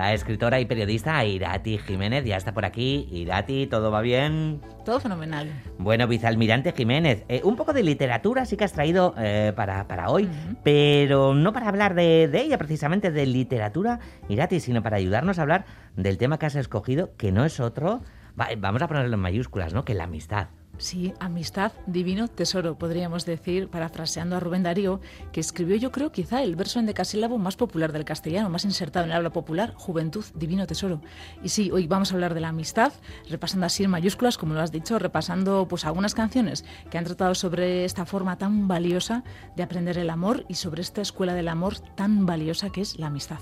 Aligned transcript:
La 0.00 0.14
escritora 0.14 0.58
y 0.58 0.64
periodista 0.64 1.22
Irati 1.26 1.76
Jiménez 1.76 2.24
ya 2.24 2.38
está 2.38 2.54
por 2.54 2.64
aquí. 2.64 3.06
Irati, 3.12 3.66
¿todo 3.66 3.90
va 3.90 4.00
bien? 4.00 4.62
Todo 4.82 4.98
fenomenal. 4.98 5.52
Bueno, 5.76 6.08
vicealmirante 6.08 6.72
Jiménez, 6.72 7.22
eh, 7.28 7.42
un 7.44 7.54
poco 7.54 7.74
de 7.74 7.82
literatura 7.82 8.46
sí 8.46 8.56
que 8.56 8.64
has 8.64 8.72
traído 8.72 9.14
eh, 9.18 9.52
para, 9.54 9.86
para, 9.88 10.08
hoy, 10.08 10.26
pero 10.64 11.34
no 11.34 11.52
para 11.52 11.68
hablar 11.68 11.94
de, 11.94 12.28
de, 12.28 12.40
ella 12.40 12.56
precisamente, 12.56 13.10
de 13.10 13.26
literatura, 13.26 14.00
Irati, 14.30 14.58
sino 14.60 14.82
para 14.82 14.96
ayudarnos 14.96 15.38
a 15.38 15.42
hablar 15.42 15.66
del 15.96 16.16
tema 16.16 16.38
que 16.38 16.46
has 16.46 16.54
escogido, 16.54 17.14
que 17.18 17.30
no 17.30 17.44
es 17.44 17.60
otro, 17.60 18.00
va, 18.40 18.48
vamos 18.56 18.80
a 18.80 18.88
ponerlo 18.88 19.12
en 19.12 19.20
mayúsculas, 19.20 19.74
¿no? 19.74 19.84
Que 19.84 19.92
la 19.92 20.04
amistad. 20.04 20.48
Sí, 20.80 21.12
amistad, 21.20 21.72
divino 21.86 22.26
tesoro, 22.26 22.78
podríamos 22.78 23.26
decir, 23.26 23.68
parafraseando 23.68 24.34
a 24.36 24.40
Rubén 24.40 24.62
Darío, 24.62 25.02
que 25.30 25.38
escribió 25.38 25.76
yo 25.76 25.92
creo 25.92 26.10
quizá 26.10 26.42
el 26.42 26.56
verso 26.56 26.78
endecasílabo 26.78 27.36
más 27.36 27.56
popular 27.56 27.92
del 27.92 28.06
castellano, 28.06 28.48
más 28.48 28.64
insertado 28.64 29.04
en 29.04 29.10
el 29.10 29.16
habla 29.18 29.28
popular, 29.28 29.74
juventud, 29.76 30.24
divino 30.34 30.66
tesoro. 30.66 31.02
Y 31.42 31.50
sí, 31.50 31.70
hoy 31.70 31.86
vamos 31.86 32.10
a 32.10 32.14
hablar 32.14 32.32
de 32.32 32.40
la 32.40 32.48
amistad, 32.48 32.94
repasando 33.28 33.66
así 33.66 33.84
en 33.84 33.90
mayúsculas, 33.90 34.38
como 34.38 34.54
lo 34.54 34.62
has 34.62 34.72
dicho, 34.72 34.98
repasando 34.98 35.68
pues 35.68 35.84
algunas 35.84 36.14
canciones 36.14 36.64
que 36.90 36.96
han 36.96 37.04
tratado 37.04 37.34
sobre 37.34 37.84
esta 37.84 38.06
forma 38.06 38.38
tan 38.38 38.66
valiosa 38.66 39.22
de 39.56 39.62
aprender 39.62 39.98
el 39.98 40.08
amor 40.08 40.46
y 40.48 40.54
sobre 40.54 40.80
esta 40.80 41.02
escuela 41.02 41.34
del 41.34 41.48
amor 41.48 41.78
tan 41.94 42.24
valiosa 42.24 42.70
que 42.70 42.80
es 42.80 42.98
la 42.98 43.08
amistad. 43.08 43.40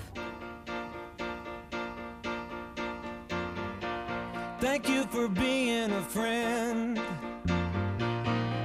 For 5.19 5.29
being 5.29 5.91
a 5.91 6.03
friend. 6.03 7.01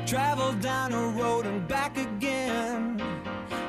Travel 0.05 0.53
down 0.61 0.93
a 0.93 1.07
road 1.19 1.45
and 1.47 1.67
back 1.67 1.97
again. 1.97 3.01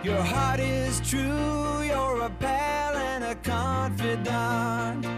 Your 0.03 0.22
heart 0.22 0.61
is 0.61 1.00
true, 1.00 1.83
you're 1.83 2.20
a 2.20 2.31
pal 2.39 2.94
and 2.97 3.25
a 3.25 3.34
confidant. 3.36 5.14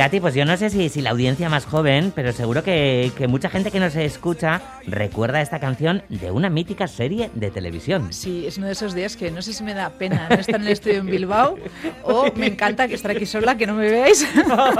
Irati, 0.00 0.18
pues 0.18 0.34
yo 0.34 0.46
no 0.46 0.56
sé 0.56 0.70
si, 0.70 0.88
si 0.88 1.02
la 1.02 1.10
audiencia 1.10 1.50
más 1.50 1.66
joven, 1.66 2.10
pero 2.14 2.32
seguro 2.32 2.62
que, 2.64 3.12
que, 3.18 3.28
mucha 3.28 3.50
gente 3.50 3.70
que 3.70 3.78
nos 3.80 3.94
escucha 3.96 4.62
recuerda 4.86 5.42
esta 5.42 5.60
canción 5.60 6.02
de 6.08 6.30
una 6.30 6.48
mítica 6.48 6.88
serie 6.88 7.30
de 7.34 7.50
televisión. 7.50 8.10
Sí, 8.10 8.46
es 8.46 8.56
uno 8.56 8.68
de 8.68 8.72
esos 8.72 8.94
días 8.94 9.14
que 9.14 9.30
no 9.30 9.42
sé 9.42 9.52
si 9.52 9.62
me 9.62 9.74
da 9.74 9.90
pena 9.90 10.26
no 10.30 10.36
estar 10.36 10.54
en 10.54 10.62
el 10.62 10.68
estudio 10.68 11.00
en 11.00 11.06
Bilbao 11.06 11.58
o 12.02 12.32
me 12.34 12.46
encanta 12.46 12.88
que 12.88 12.94
estar 12.94 13.10
aquí 13.10 13.26
sola, 13.26 13.58
que 13.58 13.66
no 13.66 13.74
me 13.74 13.90
veáis. 13.90 14.26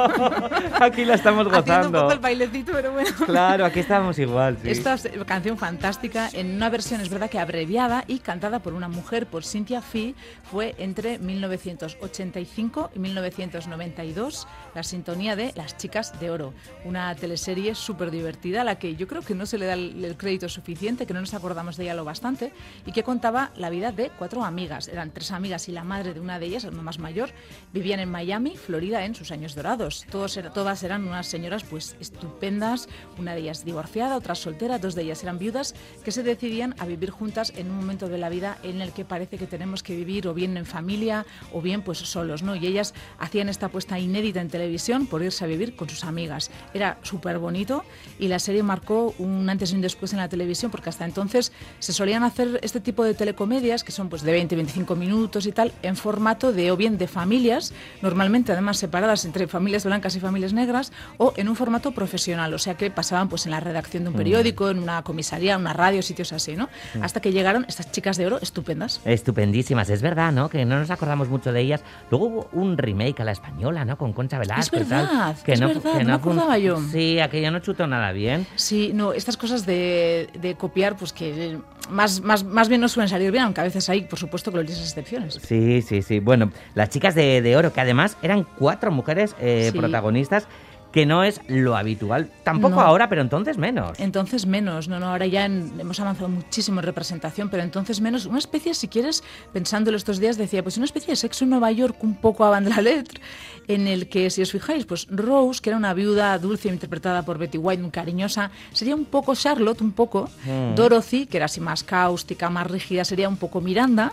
aquí 0.81 1.05
la 1.05 1.17
estamos 1.17 1.45
gozando. 1.45 1.71
Haciendo 1.71 1.99
un 1.99 2.05
poco 2.05 2.13
el 2.15 2.19
bailecito, 2.21 2.73
pero 2.73 2.93
bueno. 2.93 3.11
Claro, 3.27 3.67
aquí 3.67 3.81
estamos 3.81 4.19
igual. 4.19 4.57
Sí. 4.63 4.71
Esta 4.71 4.95
es 4.95 5.07
canción 5.27 5.59
fantástica 5.59 6.31
en 6.33 6.55
una 6.55 6.71
versión, 6.71 7.03
es 7.03 7.11
verdad 7.11 7.29
que 7.29 7.39
abreviada 7.39 8.05
y 8.07 8.21
cantada 8.21 8.61
por 8.61 8.73
una 8.73 8.89
mujer, 8.89 9.27
por 9.27 9.45
Cynthia 9.45 9.83
Fee, 9.83 10.15
fue 10.51 10.75
entre 10.79 11.19
1985 11.19 12.93
y 12.95 12.99
1992. 12.99 14.49
La 14.75 14.83
sintonía 14.83 15.10
de 15.11 15.53
Las 15.57 15.77
Chicas 15.77 16.19
de 16.21 16.31
Oro, 16.31 16.55
una 16.85 17.15
teleserie 17.17 17.75
súper 17.75 18.13
divertida 18.13 18.61
a 18.61 18.65
la 18.65 18.79
que 18.79 18.95
yo 18.95 19.09
creo 19.09 19.23
que 19.23 19.35
no 19.35 19.45
se 19.45 19.59
le 19.59 19.67
da 19.67 19.75
el, 19.75 20.15
crédito 20.17 20.49
suficiente, 20.49 21.05
que 21.05 21.13
no 21.13 21.21
nos 21.21 21.35
acordamos 21.35 21.77
de 21.77 21.83
ella 21.85 21.95
lo 21.95 22.05
bastante, 22.05 22.53
y 22.87 22.93
que 22.93 23.03
contaba 23.03 23.51
la 23.57 23.71
vida 23.71 23.91
de 23.91 24.11
cuatro 24.17 24.45
amigas. 24.45 24.87
Eran 24.87 25.11
tres 25.11 25.33
amigas 25.33 25.69
y 25.69 25.73
la 25.73 25.83
madre 25.83 26.15
de 26.15 26.21
una 26.21 26.39
de 26.39 26.47
ellas, 26.47 26.65
la 26.65 26.71
más 26.71 27.01
mayor, 27.01 27.31
vivían 27.73 27.99
en 27.99 28.11
Miami, 28.11 28.57
Florida, 28.57 29.05
en 29.05 29.17
sus 29.17 29.33
años 29.33 29.57
dorados. 29.57 30.07
Todos 30.11 30.39
todas 30.55 30.83
eran 30.85 31.07
unas 31.07 31.27
señoras 31.27 31.65
pues 31.65 31.97
estupendas, 31.99 32.89
una 33.19 33.35
de 33.35 33.41
ellas 33.41 33.65
divorciada, 33.65 34.17
otra 34.17 34.37
soltera, 34.37 34.79
dos 34.79 34.95
de 34.95 35.03
ellas 35.03 35.23
eran 35.25 35.39
viudas, 35.39 35.75
que 36.05 36.13
se 36.13 36.23
decidían 36.23 36.77
a 36.79 36.87
vivir 36.87 37.11
juntas 37.11 37.53
en 37.57 37.69
un 37.69 37.77
momento 37.77 38.09
de 38.09 38.19
la 38.19 38.29
vida 38.29 38.59
en 38.63 38.81
el 38.81 38.93
que 38.93 39.05
parece 39.05 39.39
que 39.39 39.47
tenemos 39.47 39.83
que 39.83 39.97
vivir 39.97 40.29
o 40.29 40.35
bien 40.35 40.57
en 40.57 40.67
familia 40.67 41.27
o 41.53 41.61
bien 41.61 41.83
pues 41.83 41.99
solos, 41.99 42.43
¿no? 42.43 42.55
Y 42.55 42.67
ellas 42.67 42.95
hacían 43.19 43.49
esta 43.49 43.67
apuesta 43.67 43.99
inédita 43.99 44.41
en 44.41 44.49
televisión 44.49 44.90
por 45.07 45.23
irse 45.23 45.45
a 45.45 45.47
vivir 45.47 45.77
con 45.77 45.89
sus 45.89 46.05
amigas. 46.05 46.51
Era 46.75 46.99
súper 47.03 47.39
bonito 47.39 47.85
y 48.19 48.29
la 48.29 48.39
serie 48.39 48.63
marcó 48.63 49.15
un 49.19 49.49
antes 49.49 49.73
y 49.73 49.77
un 49.77 49.81
después 49.81 50.13
en 50.13 50.19
la 50.19 50.29
televisión 50.29 50.71
porque 50.71 50.89
hasta 50.89 51.05
entonces 51.05 51.53
se 51.79 51.93
solían 51.93 52.23
hacer 52.25 52.59
este 52.63 52.81
tipo 52.81 53.05
de 53.05 53.15
telecomedias 53.15 53.85
que 53.85 53.93
son 53.93 54.09
pues 54.09 54.23
de 54.23 54.37
20-25 54.37 54.97
minutos 54.97 55.47
y 55.47 55.53
tal 55.53 55.73
en 55.83 55.97
formato 55.97 56.53
de 56.53 56.73
o 56.73 56.77
bien 56.77 56.99
de 56.99 57.07
familias, 57.07 57.73
normalmente 58.03 58.53
además 58.53 58.79
separadas 58.79 59.25
entre 59.25 59.47
familias 59.47 59.85
blancas 59.85 60.17
y 60.17 60.21
familias 60.21 60.53
negras 60.53 60.93
o 61.19 61.33
en 61.37 61.49
un 61.49 61.57
formato 61.57 61.93
profesional, 61.93 62.53
o 62.53 62.59
sea 62.59 62.77
que 62.77 62.91
pasaban 62.91 63.29
pues 63.29 63.47
en 63.47 63.53
la 63.53 63.61
redacción 63.61 64.05
de 64.05 64.11
un 64.11 64.17
periódico, 64.17 64.71
en 64.71 64.79
una 64.79 65.03
comisaría, 65.03 65.55
en 65.55 65.61
una 65.61 65.73
radio, 65.73 66.03
sitios 66.03 66.33
así, 66.33 66.57
¿no? 66.57 66.69
Hasta 67.01 67.21
que 67.21 67.33
llegaron 67.33 67.65
estas 67.69 67.91
chicas 67.93 68.17
de 68.17 68.27
oro 68.27 68.39
estupendas. 68.41 69.01
Estupendísimas, 69.05 69.91
es 69.91 70.03
verdad, 70.03 70.33
¿no? 70.33 70.49
Que 70.49 70.65
no 70.65 70.79
nos 70.79 70.91
acordamos 70.91 71.29
mucho 71.29 71.53
de 71.53 71.61
ellas. 71.61 71.83
Luego 72.11 72.27
hubo 72.27 72.49
un 72.53 72.79
remake 72.79 73.21
a 73.21 73.25
la 73.25 73.33
española, 73.33 73.85
¿no? 73.85 73.97
Con 73.97 74.13
Concha 74.13 74.39
Velasco. 74.39 74.77
Verdad, 74.89 75.37
que 75.45 75.53
es 75.53 75.61
no, 75.61 75.69
verdad, 75.69 75.99
que 75.99 76.05
no 76.05 76.15
acordaba 76.15 76.59
yo. 76.59 76.81
Sí, 76.91 77.19
aquella 77.21 77.51
no 77.51 77.59
chutó 77.61 77.87
nada 77.87 78.13
bien. 78.13 78.47
Sí, 78.55 78.93
no, 78.95 79.13
estas 79.13 79.37
cosas 79.37 79.67
de, 79.67 80.29
de 80.39 80.55
copiar, 80.55 80.97
pues 80.97 81.13
que 81.13 81.59
más, 81.89 82.21
más, 82.21 82.45
más 82.45 82.69
bien 82.69 82.81
no 82.81 82.89
suelen 82.89 83.09
salir 83.09 83.31
bien, 83.33 83.45
aunque 83.45 83.61
a 83.61 83.65
veces 83.65 83.89
hay, 83.89 84.03
por 84.03 84.19
supuesto, 84.19 84.51
gloriosas 84.53 84.85
excepciones. 84.85 85.41
Sí, 85.43 85.83
sí, 85.83 86.03
sí. 86.03 86.21
Bueno, 86.21 86.53
las 86.75 86.89
chicas 86.91 87.15
de, 87.15 87.43
de 87.43 87.57
oro, 87.57 87.73
que 87.73 87.81
además 87.81 88.17
eran 88.23 88.45
cuatro 88.59 88.91
mujeres 88.93 89.35
eh, 89.41 89.71
Sí. 89.73 89.79
protagonistas, 89.79 90.47
que 90.93 91.07
no 91.07 91.23
es 91.23 91.41
lo 91.47 91.77
habitual. 91.77 92.31
Tampoco 92.43 92.77
No. 92.77 92.81
ahora, 92.81 93.09
pero 93.09 93.23
entonces 93.23 93.59
menos. 93.59 93.99
Entonces 94.01 94.45
menos, 94.47 94.89
no, 94.89 94.99
no, 94.99 95.07
ahora 95.07 95.27
ya 95.27 95.45
en- 95.45 95.73
hemos 95.79 96.01
avanzado 96.01 96.29
muchísimo 96.29 96.81
en 96.81 96.87
representación, 96.87 97.49
pero 97.49 97.63
entonces 97.63 98.01
menos, 98.01 98.27
una 98.27 98.39
especie, 98.39 98.75
si 98.75 98.89
quieres, 98.89 99.23
pensándolo 99.53 99.97
estos 99.97 100.19
días, 100.19 100.37
decía, 100.37 100.63
pues 100.63 100.77
una 100.77 100.87
especie 100.87 101.13
de 101.13 101.17
sexo 101.17 101.45
en 101.45 101.51
Nueva 101.51 101.71
York 101.71 101.97
un 102.03 102.17
poco 102.17 102.45
a 102.45 102.61
la 102.61 102.81
letra, 102.83 103.21
en 103.69 103.87
el 103.87 104.09
que, 104.09 104.31
si 104.31 104.43
os 104.43 104.51
fijáis, 104.51 104.85
pues 104.85 105.07
Rose, 105.09 105.61
que 105.63 105.71
era 105.71 105.77
una 105.77 105.95
viuda 105.95 106.37
dulce 106.39 106.69
interpretada 106.69 107.23
por 107.23 107.39
Betty 107.39 107.59
White, 107.59 107.83
muy 107.83 107.91
cariñosa, 107.93 108.51
sería 108.73 108.97
un 108.97 109.05
poco 109.05 109.35
Charlotte, 109.37 109.81
un 109.83 109.93
poco, 109.93 110.29
Mm. 110.45 110.75
Dorothy, 110.75 111.27
que 111.27 111.37
era 111.37 111.47
así 111.47 111.61
más 111.61 111.85
cáustica, 111.85 112.51
más 112.51 112.67
rígida, 112.69 113.05
sería 113.05 113.29
un 113.29 113.37
poco 113.37 113.61
Miranda, 113.61 114.13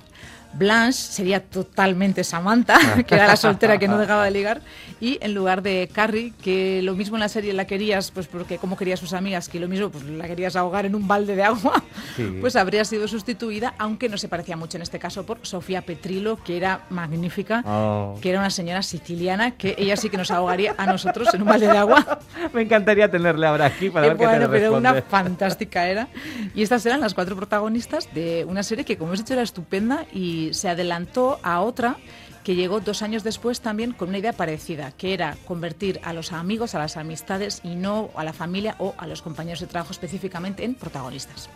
Blanche 0.58 0.98
sería 1.00 1.42
totalmente 1.44 2.24
Samantha, 2.24 2.78
que 3.08 3.16
era 3.16 3.28
la 3.28 3.36
soltera 3.36 3.78
que 3.78 3.88
no 3.88 3.98
dejaba 3.98 4.26
de 4.26 4.32
ligar, 4.32 4.62
y 5.00 5.18
en 5.22 5.34
lugar 5.34 5.62
de 5.62 5.90
Carrie, 5.94 6.34
que 6.42 6.82
lo 6.82 6.96
mismo 6.96 7.16
en 7.18 7.20
la 7.22 7.30
serie 7.30 7.54
la 7.54 7.66
querías, 7.66 8.12
pues 8.12 8.28
porque 8.28 8.58
como 8.58 8.76
quería 8.78 8.96
a 8.96 8.98
sus 8.98 9.14
amigas, 9.14 9.50
que 9.50 9.60
lo 9.60 9.68
mismo 9.68 9.90
pues 9.90 10.04
la 10.06 10.26
querías 10.28 10.56
ahogar 10.56 10.86
en 10.86 10.96
un 10.96 11.08
balde 11.08 11.36
de 11.36 11.44
agua, 11.44 11.84
Sí. 12.16 12.38
pues 12.42 12.56
habría 12.56 12.84
sido 12.86 13.08
sustituida, 13.08 13.74
aunque 13.78 14.10
no 14.10 14.18
se 14.18 14.28
parecía 14.28 14.58
mucho 14.58 14.78
en 14.78 14.82
este 14.84 14.98
caso 15.00 15.26
por 15.26 15.40
Sofía 15.44 15.82
Petrilo, 15.84 16.42
que 16.44 16.58
era 16.58 16.82
magnífica, 16.90 17.64
Oh. 17.66 18.18
que 18.22 18.30
era 18.30 18.40
una 18.40 18.50
señora 18.50 18.82
siciliana, 18.82 19.52
que 19.52 19.76
ella 19.78 19.96
sí 19.98 20.10
que 20.10 20.18
nos 20.18 20.32
ahogaría 20.32 20.74
a 20.78 20.86
nosotros 20.86 21.32
en 21.34 21.42
un 21.42 21.48
balde 21.48 21.68
de 21.68 21.78
agua. 21.78 22.20
Me 22.54 22.62
encantaría 22.64 23.10
tenerle 23.12 23.46
ahora 23.48 23.66
aquí 23.66 23.90
para 23.90 24.08
Eh, 24.08 24.10
ver 24.10 24.18
qué 24.18 24.24
te 24.24 24.30
bueno, 24.30 24.50
pero 24.50 24.78
una 24.78 25.02
fantástica 25.04 25.88
era. 25.88 26.08
Y 26.56 26.64
estas 26.64 26.86
eran 26.86 27.02
las 27.02 27.14
cuatro 27.14 27.36
protagonistas 27.36 28.08
de 28.14 28.46
una 28.48 28.64
serie 28.64 28.86
que, 28.86 28.98
como 28.98 29.12
os 29.12 29.20
he 29.20 29.24
dicho, 29.24 29.34
era 29.34 29.44
estupenda 29.44 30.06
y 30.14 30.47
se 30.54 30.70
adelantó 30.70 31.40
a 31.44 31.62
otra 31.62 31.98
que 32.44 32.56
llegó 32.56 32.80
dos 32.80 33.02
años 33.02 33.26
después 33.26 33.60
también 33.60 33.92
con 33.92 34.08
una 34.08 34.20
idea 34.20 34.32
parecida, 34.32 34.94
que 34.94 35.14
era 35.14 35.36
convertir 35.46 36.00
a 36.04 36.14
los 36.14 36.32
amigos, 36.32 36.76
a 36.76 36.80
las 36.80 36.96
amistades 36.96 37.60
y 37.64 37.76
no 37.76 38.10
a 38.16 38.24
la 38.24 38.32
familia 38.32 38.76
o 38.80 38.96
a 38.98 39.06
los 39.06 39.22
compañeros 39.22 39.60
de 39.60 39.68
trabajo 39.68 39.92
específicamente 39.92 40.64
en 40.64 40.76
protagonistas. 40.76 41.50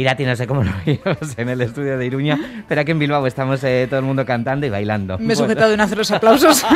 Irati, 0.00 0.24
no 0.24 0.34
sé 0.36 0.46
cómo 0.46 0.62
lo 0.64 0.72
vimos 0.86 1.18
en 1.36 1.48
el 1.48 1.60
estudio 1.60 1.98
de 1.98 2.06
Iruña, 2.06 2.38
pero 2.68 2.80
aquí 2.80 2.90
en 2.92 2.98
Bilbao 2.98 3.26
estamos 3.26 3.62
eh, 3.64 3.86
todo 3.88 4.00
el 4.00 4.06
mundo 4.06 4.24
cantando 4.24 4.66
y 4.66 4.70
bailando. 4.70 5.18
Me 5.18 5.24
he 5.24 5.26
Bueno. 5.26 5.42
sujetado 5.42 5.72
en 5.74 5.80
hacer 5.80 5.98
los 5.98 6.10
aplausos. 6.10 6.64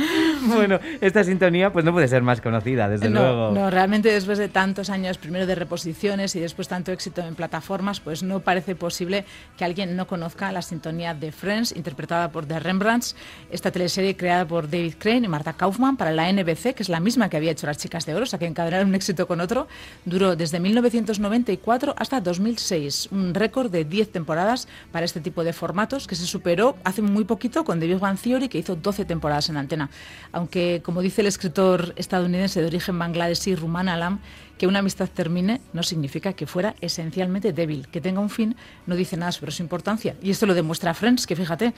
Bueno, 0.42 0.80
esta 1.00 1.22
sintonía 1.22 1.72
pues 1.72 1.84
no 1.84 1.92
puede 1.92 2.08
ser 2.08 2.22
más 2.22 2.40
conocida, 2.40 2.88
desde 2.88 3.10
no, 3.10 3.20
luego. 3.20 3.50
no, 3.52 3.70
realmente 3.70 4.10
después 4.10 4.38
de 4.38 4.48
tantos 4.48 4.90
años, 4.90 5.18
primero 5.18 5.46
de 5.46 5.54
reposiciones 5.54 6.34
y 6.34 6.40
después 6.40 6.68
tanto 6.68 6.92
éxito 6.92 7.20
en 7.20 7.34
plataformas, 7.34 8.00
pues 8.00 8.22
no 8.22 8.40
parece 8.40 8.74
posible 8.74 9.24
que 9.56 9.64
alguien 9.64 9.96
no 9.96 10.06
conozca 10.06 10.50
la 10.52 10.62
sintonía 10.62 11.14
de 11.14 11.32
Friends, 11.32 11.74
interpretada 11.76 12.30
por 12.30 12.46
The 12.46 12.60
Rembrandts, 12.60 13.16
esta 13.50 13.70
teleserie 13.70 14.16
creada 14.16 14.46
por 14.46 14.70
David 14.70 14.94
Crane 14.98 15.26
y 15.26 15.28
Marta 15.28 15.52
Kaufman 15.52 15.96
para 15.96 16.12
la 16.12 16.32
NBC, 16.32 16.74
que 16.74 16.82
es 16.82 16.88
la 16.88 17.00
misma 17.00 17.28
que 17.28 17.36
había 17.36 17.52
hecho 17.52 17.66
Las 17.66 17.78
Chicas 17.78 18.06
de 18.06 18.14
Oro, 18.14 18.24
o 18.24 18.26
sea 18.26 18.38
que 18.38 18.46
encadenaron 18.46 18.88
un 18.88 18.94
éxito 18.94 19.26
con 19.26 19.40
otro, 19.40 19.68
duró 20.04 20.36
desde 20.36 20.60
1994 20.60 21.94
hasta 21.96 22.20
2006, 22.20 23.08
un 23.12 23.34
récord 23.34 23.70
de 23.70 23.84
10 23.84 24.12
temporadas 24.12 24.68
para 24.92 25.04
este 25.04 25.20
tipo 25.20 25.44
de 25.44 25.52
formatos 25.52 26.06
que 26.06 26.14
se 26.14 26.26
superó 26.26 26.76
hace 26.84 27.02
muy 27.02 27.24
poquito 27.24 27.64
con 27.64 27.80
The 27.80 27.86
Big 27.86 27.98
Bang 27.98 28.18
Theory, 28.18 28.48
que 28.48 28.58
hizo 28.58 28.76
12 28.76 29.04
temporadas 29.04 29.48
en 29.48 29.56
antena. 29.56 29.89
Aunque, 30.32 30.80
como 30.84 31.02
dice 31.02 31.22
el 31.22 31.26
escritor 31.26 31.92
estadounidense 31.96 32.60
de 32.60 32.66
origen 32.66 32.98
bangladesí 32.98 33.54
Ruman 33.54 33.88
Alam, 33.88 34.20
que 34.60 34.66
una 34.66 34.80
amistad 34.80 35.08
termine 35.08 35.62
no 35.72 35.82
significa 35.82 36.34
que 36.34 36.46
fuera 36.46 36.74
esencialmente 36.82 37.54
débil. 37.54 37.88
Que 37.88 38.02
tenga 38.02 38.20
un 38.20 38.28
fin 38.28 38.56
no 38.86 38.94
dice 38.94 39.16
nada 39.16 39.32
sobre 39.32 39.52
su 39.52 39.62
importancia. 39.62 40.16
Y 40.20 40.28
esto 40.28 40.44
lo 40.44 40.52
demuestra 40.52 40.92
Friends, 40.92 41.26
que 41.26 41.34
fíjate, 41.34 41.72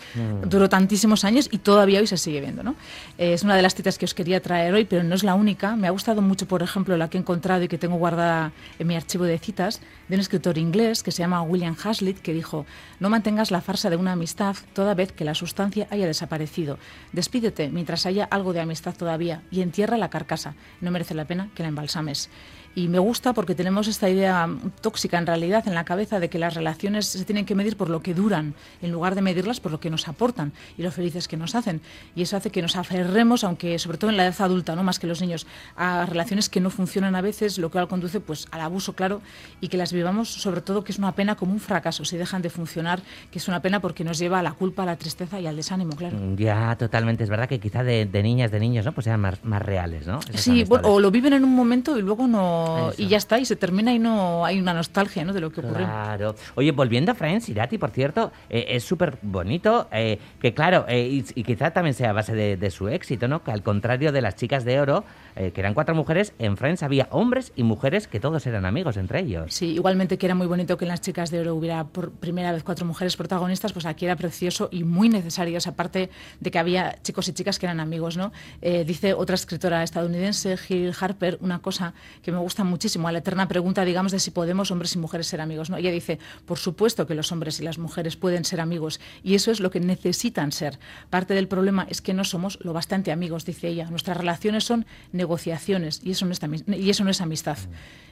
duró 0.49 0.69
tantísimos 0.69 1.25
años 1.25 1.49
y 1.53 1.59
todavía 1.59 2.01
hoy 2.01 2.09
se 2.09 2.17
sigue 2.17 2.41
viendo. 2.41 2.65
¿no? 2.65 2.75
Eh, 3.19 3.35
es 3.35 3.45
una 3.45 3.55
de 3.55 3.63
las 3.63 3.77
citas 3.77 3.99
que 3.99 4.05
os 4.05 4.15
quería 4.15 4.43
traer 4.43 4.75
hoy, 4.75 4.85
pero 4.85 5.05
no 5.05 5.15
es 5.15 5.23
la 5.23 5.37
única. 5.37 5.77
Me 5.77 5.87
ha 5.87 5.93
gustado 5.93 6.23
mucho, 6.23 6.49
por 6.49 6.61
ejemplo, 6.61 6.97
la 6.97 7.09
que 7.09 7.19
he 7.19 7.21
encontrado 7.21 7.63
y 7.63 7.69
que 7.69 7.79
tengo 7.79 7.95
guardada 7.99 8.51
en 8.81 8.87
mi 8.89 8.97
archivo 8.97 9.23
de 9.27 9.39
citas, 9.39 9.81
de 10.09 10.17
un 10.17 10.21
escritor 10.21 10.59
inglés 10.59 11.05
que 11.05 11.13
se 11.13 11.23
llama 11.23 11.41
William 11.43 11.77
Hazlitt, 11.85 12.19
que 12.19 12.33
dijo, 12.33 12.67
no 12.99 13.11
mantengas 13.11 13.53
la 13.53 13.61
farsa 13.61 13.91
de 13.91 13.97
una 13.97 14.11
amistad 14.11 14.57
toda 14.73 14.95
vez 14.95 15.13
que 15.13 15.25
la 15.25 15.37
sustancia 15.37 15.87
haya 15.91 16.09
desaparecido. 16.09 16.81
Despídete 17.13 17.69
mientras 17.69 18.07
haya 18.07 18.25
algo 18.25 18.53
de 18.53 18.61
amistad 18.61 18.97
todavía 18.97 19.43
y 19.53 19.61
entierra 19.61 19.97
la 19.99 20.11
carcasa. 20.11 20.57
No 20.81 20.91
merece 20.91 21.15
la 21.15 21.27
pena 21.27 21.49
que 21.55 21.63
la 21.63 21.69
embalsames. 21.69 22.29
Y 22.75 22.89
me 22.89 22.99
gusta 22.99 23.33
porque 23.35 23.55
tenemos 23.55 23.87
esta 23.87 24.09
idea 24.09 24.49
tóxica 24.81 25.19
en 25.19 25.27
realidad 25.27 25.67
en 25.69 25.75
la 25.75 25.85
cabeza 25.85 26.21
de 26.21 26.31
que 26.31 26.39
las 26.39 26.55
relaciones 26.55 27.07
se 27.07 27.25
tienen 27.25 27.45
que 27.45 27.55
medir 27.55 27.77
por 27.77 27.91
lo 27.91 28.01
que 28.01 28.15
duran, 28.15 28.55
en 28.81 28.91
lugar 28.91 29.15
de 29.15 29.23
medirlas 29.23 29.61
por 29.61 29.73
lo 29.73 29.81
que 29.81 29.91
nos 29.91 30.09
aportan 30.09 30.53
y 30.79 30.83
lo 30.83 30.91
felices 30.91 31.29
que 31.29 31.37
nos 31.37 31.55
hacen. 31.55 31.81
Y 32.15 32.23
eso 32.23 32.37
hace 32.37 32.51
que 32.51 32.63
nos 32.63 32.77
aferremos, 32.77 33.45
aunque 33.45 33.79
sobre 33.79 33.99
todo 33.99 34.11
en 34.11 34.17
la 34.17 34.27
edad 34.27 34.41
adulta, 34.41 34.75
no 34.75 34.83
más 34.83 34.99
que 34.99 35.07
los 35.07 35.21
niños, 35.21 35.47
a 35.77 36.07
relaciones 36.07 36.49
que 36.49 36.61
no 36.61 36.71
funcionan 36.71 37.15
a 37.15 37.21
veces, 37.21 37.59
lo 37.59 37.71
cual 37.71 37.89
conduce 37.89 38.21
pues 38.21 38.47
al 38.51 38.63
abuso, 38.63 38.95
claro, 38.95 39.21
y 39.61 39.69
que 39.69 39.77
las 39.77 39.93
vivamos 39.93 40.33
sobre 40.33 40.63
todo 40.63 40.83
que 40.83 40.93
es 40.93 40.99
una 40.99 41.13
pena 41.13 41.37
como 41.37 41.53
un 41.53 41.61
fracaso 41.61 42.05
si 42.05 42.17
dejan 42.17 42.43
de 42.43 42.51
funcionar, 42.51 43.03
que 43.31 43.39
es 43.39 43.49
una 43.49 43.61
pena 43.61 43.81
porque 43.81 44.05
nos 44.05 44.19
lleva 44.19 44.39
a 44.39 44.43
la 44.43 44.53
culpa, 44.53 44.85
a 44.85 44.87
la 44.87 44.97
tristeza 44.97 45.41
y 45.41 45.47
al 45.47 45.57
desánimo, 45.57 45.95
claro. 45.95 46.17
Ya, 46.37 46.77
totalmente. 46.77 47.25
Es 47.25 47.31
verdad 47.31 47.49
que 47.49 47.61
quizá 47.61 47.83
de, 47.85 48.07
de 48.07 48.23
niñas, 48.23 48.51
de 48.51 48.61
niños, 48.61 48.85
¿no? 48.85 48.93
Pues 48.93 49.05
sean 49.05 49.21
más, 49.21 49.45
más 49.45 49.61
reales, 49.61 50.07
¿no? 50.07 50.21
Esas 50.21 50.41
Sí, 50.41 50.65
o 50.69 51.01
lo 51.01 51.11
viven 51.11 51.35
en 51.35 51.45
un 51.45 51.55
momento 51.55 51.99
y 51.99 52.03
luego 52.03 52.27
no. 52.27 52.62
Eso. 52.93 53.03
Y 53.03 53.09
ya 53.09 53.17
está, 53.17 53.39
y 53.39 53.45
se 53.45 53.57
termina 53.57 53.93
y 53.95 53.99
no 53.99 54.45
hay 54.45 54.59
una 54.59 54.75
nostalgia 54.75 55.25
¿no? 55.25 55.33
de 55.33 55.41
lo 55.41 55.51
que 55.51 55.61
ocurrió. 55.61 55.87
Claro. 55.87 56.35
Oye, 56.55 56.73
volviendo 56.73 57.13
a 57.13 57.15
Friends, 57.15 57.49
Irati, 57.49 57.79
por 57.79 57.91
cierto, 57.91 58.33
eh, 58.51 58.67
es 58.71 58.85
súper 58.85 59.19
bonito, 59.23 59.89
eh, 59.93 60.19
que 60.41 60.55
claro, 60.55 60.85
eh, 60.89 61.09
y, 61.09 61.25
y 61.35 61.45
quizá 61.45 61.71
también 61.71 61.95
sea 61.95 62.11
a 62.11 62.13
base 62.13 62.35
de, 62.35 62.57
de 62.57 62.71
su 62.71 62.89
éxito, 62.89 63.29
¿no? 63.29 63.43
Que 63.43 63.51
al 63.51 63.63
contrario 63.63 64.13
de 64.13 64.21
las 64.21 64.37
chicas 64.37 64.65
de 64.65 64.81
oro, 64.81 65.05
eh, 65.37 65.53
que 65.53 65.61
eran 65.61 65.75
cuatro 65.75 65.95
mujeres, 65.95 66.35
en 66.39 66.57
Friends 66.57 66.83
había 66.83 67.09
hombres 67.11 67.53
y 67.57 67.63
mujeres 67.63 68.07
que 68.07 68.21
todos 68.21 68.47
eran 68.47 68.67
amigos 68.67 68.97
entre 68.97 69.21
ellos. 69.21 69.55
Sí, 69.55 69.71
igualmente 69.75 70.19
que 70.19 70.27
era 70.27 70.35
muy 70.35 70.47
bonito 70.47 70.77
que 70.77 70.85
en 70.85 70.91
las 70.91 71.01
chicas 71.01 71.31
de 71.31 71.41
oro 71.41 71.55
hubiera 71.55 71.85
por 71.85 72.11
primera 72.11 72.53
vez 72.53 72.63
cuatro 72.63 72.85
mujeres 72.85 73.17
protagonistas, 73.17 73.73
pues 73.73 73.87
aquí 73.87 74.05
era 74.05 74.17
precioso 74.17 74.69
y 74.71 74.85
muy 74.85 75.09
necesario 75.09 75.57
esa 75.57 75.75
parte 75.75 76.11
de 76.41 76.51
que 76.51 76.59
había 76.59 76.99
chicos 77.03 77.29
y 77.29 77.33
chicas 77.33 77.59
que 77.59 77.67
eran 77.67 77.81
amigos, 77.81 78.17
¿no? 78.17 78.31
Eh, 78.61 78.85
dice 78.85 79.15
otra 79.15 79.35
escritora 79.35 79.83
estadounidense, 79.83 80.57
Gil 80.59 80.93
Harper, 80.99 81.39
una 81.41 81.61
cosa 81.61 81.95
que 82.23 82.31
me 82.31 82.39
gusta 82.39 82.52
muchísimo, 82.59 83.09
a 83.09 83.13
la 83.13 83.19
eterna 83.19 83.49
pregunta, 83.49 83.85
digamos, 83.85 84.13
de 84.13 84.21
si 84.21 84.31
podemos 84.31 84.71
hombres 84.71 84.95
y 84.95 84.99
mujeres 84.99 85.27
ser 85.27 85.41
amigos, 85.41 85.71
¿no? 85.71 85.77
Ella 85.77 85.91
dice, 85.91 86.19
por 86.45 86.59
supuesto 86.59 87.07
que 87.07 87.15
los 87.15 87.33
hombres 87.33 87.59
y 87.61 87.63
las 87.63 87.79
mujeres 87.79 88.17
pueden 88.17 88.45
ser 88.45 88.61
amigos 88.61 89.01
y 89.25 89.35
eso 89.35 89.51
es 89.51 89.61
lo 89.61 89.71
que 89.71 89.81
necesitan 89.81 90.53
ser. 90.53 90.79
Parte 91.11 91.35
del 91.35 91.49
problema 91.49 91.87
es 91.89 92.03
que 92.03 92.15
no 92.15 92.25
somos 92.25 92.59
lo 92.63 92.73
bastante 92.73 93.13
amigos, 93.13 93.45
dice 93.45 93.69
ella. 93.69 93.89
Nuestras 93.91 94.17
relaciones 94.17 94.65
son 94.65 94.87
negociaciones 95.13 96.01
y 96.05 96.11
eso 96.11 96.27
no 96.27 96.33
es, 96.33 96.41
y 96.67 96.91
eso 96.91 97.05
no 97.05 97.11
es 97.11 97.21
amistad. 97.21 97.59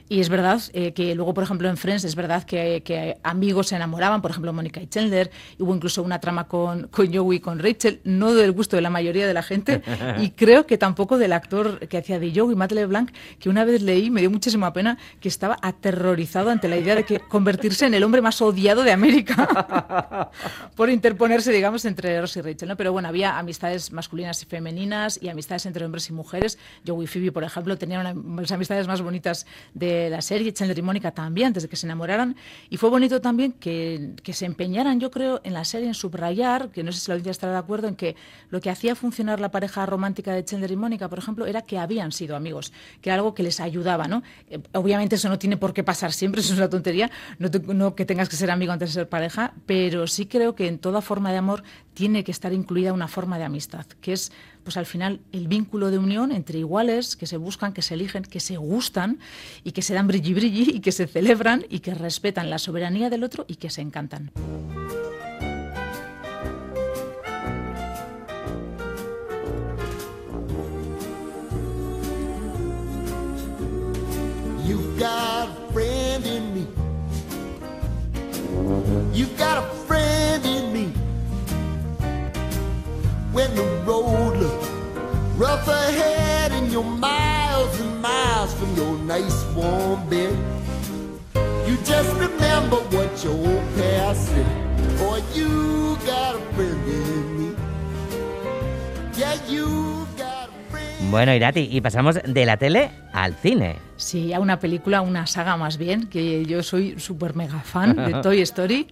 Y 0.09 0.19
es 0.19 0.29
verdad 0.29 0.61
eh, 0.73 0.93
que 0.93 1.15
luego, 1.15 1.33
por 1.33 1.43
ejemplo, 1.43 1.69
en 1.69 1.77
Friends 1.77 2.03
es 2.03 2.15
verdad 2.15 2.43
que, 2.43 2.83
que 2.83 3.17
amigos 3.23 3.67
se 3.67 3.75
enamoraban, 3.75 4.21
por 4.21 4.31
ejemplo, 4.31 4.51
Mónica 4.53 4.81
y 4.81 4.87
Chandler, 4.87 5.31
hubo 5.59 5.73
incluso 5.75 6.03
una 6.03 6.19
trama 6.19 6.47
con, 6.47 6.87
con 6.87 7.13
Joey 7.13 7.37
y 7.37 7.39
con 7.39 7.59
Rachel, 7.59 8.01
no 8.03 8.33
del 8.33 8.51
gusto 8.51 8.75
de 8.75 8.81
la 8.81 8.89
mayoría 8.89 9.27
de 9.27 9.33
la 9.33 9.43
gente, 9.43 9.81
y 10.19 10.29
creo 10.35 10.65
que 10.65 10.77
tampoco 10.77 11.17
del 11.17 11.33
actor 11.33 11.87
que 11.87 11.97
hacía 11.97 12.19
de 12.19 12.33
Joey, 12.35 12.55
Matt 12.55 12.71
LeBlanc, 12.73 13.11
que 13.39 13.49
una 13.49 13.63
vez 13.65 13.81
leí, 13.81 14.09
me 14.09 14.21
dio 14.21 14.29
muchísima 14.31 14.73
pena, 14.73 14.97
que 15.19 15.29
estaba 15.29 15.57
aterrorizado 15.61 16.49
ante 16.49 16.67
la 16.67 16.77
idea 16.77 16.95
de 16.95 17.03
que 17.05 17.19
convertirse 17.19 17.85
en 17.85 17.93
el 17.93 18.03
hombre 18.03 18.21
más 18.21 18.41
odiado 18.41 18.83
de 18.83 18.91
América 18.91 20.29
por 20.75 20.89
interponerse, 20.89 21.51
digamos, 21.51 21.85
entre 21.85 22.19
Ross 22.19 22.37
y 22.37 22.41
Rachel. 22.41 22.67
¿no? 22.69 22.75
Pero 22.77 22.91
bueno, 22.91 23.07
había 23.07 23.37
amistades 23.37 23.91
masculinas 23.91 24.41
y 24.41 24.45
femeninas 24.45 25.19
y 25.21 25.29
amistades 25.29 25.65
entre 25.65 25.85
hombres 25.85 26.09
y 26.09 26.13
mujeres. 26.13 26.57
Joey 26.85 27.05
y 27.05 27.07
Phoebe, 27.07 27.31
por 27.31 27.43
ejemplo, 27.43 27.77
tenían 27.77 28.01
una- 28.15 28.41
las 28.41 28.51
amistades 28.51 28.87
más 28.87 29.01
bonitas 29.01 29.45
de 29.73 30.00
la 30.09 30.21
serie, 30.21 30.53
Chandler 30.53 30.77
y 30.77 30.81
Mónica 30.81 31.11
también, 31.11 31.47
antes 31.47 31.63
de 31.63 31.69
que 31.69 31.75
se 31.75 31.87
enamoraran. 31.87 32.35
Y 32.69 32.77
fue 32.77 32.89
bonito 32.89 33.21
también 33.21 33.53
que, 33.53 34.13
que 34.23 34.33
se 34.33 34.45
empeñaran, 34.45 34.99
yo 34.99 35.11
creo, 35.11 35.41
en 35.43 35.53
la 35.53 35.65
serie 35.65 35.87
en 35.87 35.93
subrayar, 35.93 36.69
que 36.69 36.83
no 36.83 36.91
sé 36.91 36.99
si 36.99 37.07
la 37.09 37.15
audiencia 37.15 37.31
estará 37.31 37.53
de 37.53 37.59
acuerdo, 37.59 37.87
en 37.87 37.95
que 37.95 38.15
lo 38.49 38.59
que 38.61 38.69
hacía 38.69 38.95
funcionar 38.95 39.39
la 39.39 39.51
pareja 39.51 39.85
romántica 39.85 40.33
de 40.33 40.43
Chandler 40.43 40.71
y 40.71 40.75
Mónica, 40.75 41.09
por 41.09 41.19
ejemplo, 41.19 41.45
era 41.45 41.61
que 41.61 41.77
habían 41.77 42.11
sido 42.11 42.35
amigos, 42.35 42.73
que 43.01 43.09
era 43.09 43.15
algo 43.15 43.33
que 43.33 43.43
les 43.43 43.59
ayudaba, 43.59 44.07
¿no? 44.07 44.23
Eh, 44.49 44.59
obviamente 44.73 45.15
eso 45.15 45.29
no 45.29 45.37
tiene 45.37 45.57
por 45.57 45.73
qué 45.73 45.83
pasar 45.83 46.13
siempre, 46.13 46.41
eso 46.41 46.53
es 46.53 46.59
una 46.59 46.69
tontería, 46.69 47.11
no, 47.39 47.49
no 47.73 47.95
que 47.95 48.05
tengas 48.05 48.29
que 48.29 48.35
ser 48.35 48.51
amigo 48.51 48.71
antes 48.71 48.89
de 48.89 48.93
ser 48.93 49.09
pareja, 49.09 49.53
pero 49.65 50.07
sí 50.07 50.25
creo 50.25 50.55
que 50.55 50.67
en 50.67 50.79
toda 50.79 51.01
forma 51.01 51.31
de 51.31 51.37
amor 51.37 51.63
tiene 51.93 52.23
que 52.23 52.31
estar 52.31 52.53
incluida 52.53 52.93
una 52.93 53.07
forma 53.07 53.37
de 53.37 53.43
amistad, 53.43 53.85
que 54.01 54.13
es 54.13 54.31
pues 54.63 54.77
al 54.77 54.85
final 54.85 55.19
el 55.31 55.47
vínculo 55.47 55.91
de 55.91 55.97
unión 55.97 56.31
entre 56.31 56.59
iguales 56.59 57.15
que 57.15 57.27
se 57.27 57.37
buscan, 57.37 57.73
que 57.73 57.81
se 57.81 57.95
eligen, 57.95 58.23
que 58.23 58.39
se 58.39 58.57
gustan 58.57 59.19
y 59.63 59.71
que 59.71 59.81
se 59.81 59.93
dan 59.93 60.07
brilli 60.07 60.33
brilli 60.33 60.71
y 60.75 60.79
que 60.79 60.91
se 60.91 61.07
celebran 61.07 61.65
y 61.69 61.79
que 61.79 61.93
respetan 61.93 62.49
la 62.49 62.59
soberanía 62.59 63.09
del 63.09 63.23
otro 63.23 63.45
y 63.47 63.55
que 63.55 63.69
se 63.69 63.81
encantan. 63.81 64.31
When 83.33 83.55
the 83.55 83.63
road 83.85 84.37
looks 84.37 84.69
rough 85.37 85.67
ahead 85.67 86.51
and 86.51 86.71
you're 86.71 86.83
miles 86.83 87.79
and 87.79 88.01
miles 88.01 88.53
from 88.53 88.75
your 88.75 88.97
nice 89.05 89.45
warm 89.55 90.07
bed, 90.09 90.35
you 91.65 91.77
just 91.85 92.09
remember 92.19 92.77
what 92.91 93.23
your 93.23 93.33
old 93.33 93.63
past 93.77 94.27
said. 94.27 94.97
Boy, 94.99 95.21
you 95.33 95.97
got 96.05 96.35
a 96.35 96.39
friend 96.53 96.87
in 96.87 97.39
me. 97.39 97.55
Yeah, 99.17 99.35
you 99.47 100.05
got 100.17 100.49
a 100.49 100.71
friend. 100.71 101.09
Bueno, 101.11 101.33
Irati, 101.33 101.69
y 101.71 101.79
pasamos 101.81 102.19
de 102.23 102.45
la 102.45 102.57
tele 102.57 102.91
al 103.13 103.35
cine. 103.35 103.77
Sí, 103.95 104.33
a 104.33 104.39
una 104.39 104.59
película, 104.59 105.01
una 105.01 105.25
saga 105.25 105.55
más 105.57 105.77
bien, 105.77 106.07
que 106.07 106.45
yo 106.45 106.63
soy 106.63 106.99
súper 106.99 107.35
mega 107.35 107.59
fan 107.59 107.95
de 107.95 108.13
Toy 108.23 108.41
Story. 108.41 108.87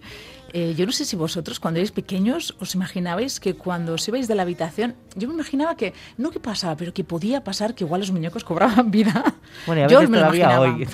Eh, 0.52 0.74
yo 0.76 0.86
no 0.86 0.92
sé 0.92 1.04
si 1.04 1.16
vosotros 1.16 1.60
cuando 1.60 1.78
erais 1.78 1.92
pequeños 1.92 2.56
os 2.60 2.74
imaginabais 2.74 3.38
que 3.40 3.54
cuando 3.54 3.94
os 3.94 4.08
ibais 4.08 4.26
de 4.28 4.34
la 4.34 4.42
habitación, 4.42 4.96
yo 5.14 5.28
me 5.28 5.34
imaginaba 5.34 5.76
que, 5.76 5.94
no 6.18 6.30
que 6.30 6.40
pasaba, 6.40 6.76
pero 6.76 6.92
que 6.92 7.04
podía 7.04 7.44
pasar 7.44 7.74
que 7.74 7.84
igual 7.84 8.00
los 8.00 8.10
muñecos 8.10 8.44
cobraban 8.44 8.90
vida. 8.90 9.24
Bueno, 9.66 9.82
y 9.82 9.84
a 9.84 9.88
yo 9.88 10.00
me 10.08 10.18
lo 10.18 10.26
imaginaba. 10.26 10.60
hoy. 10.60 10.88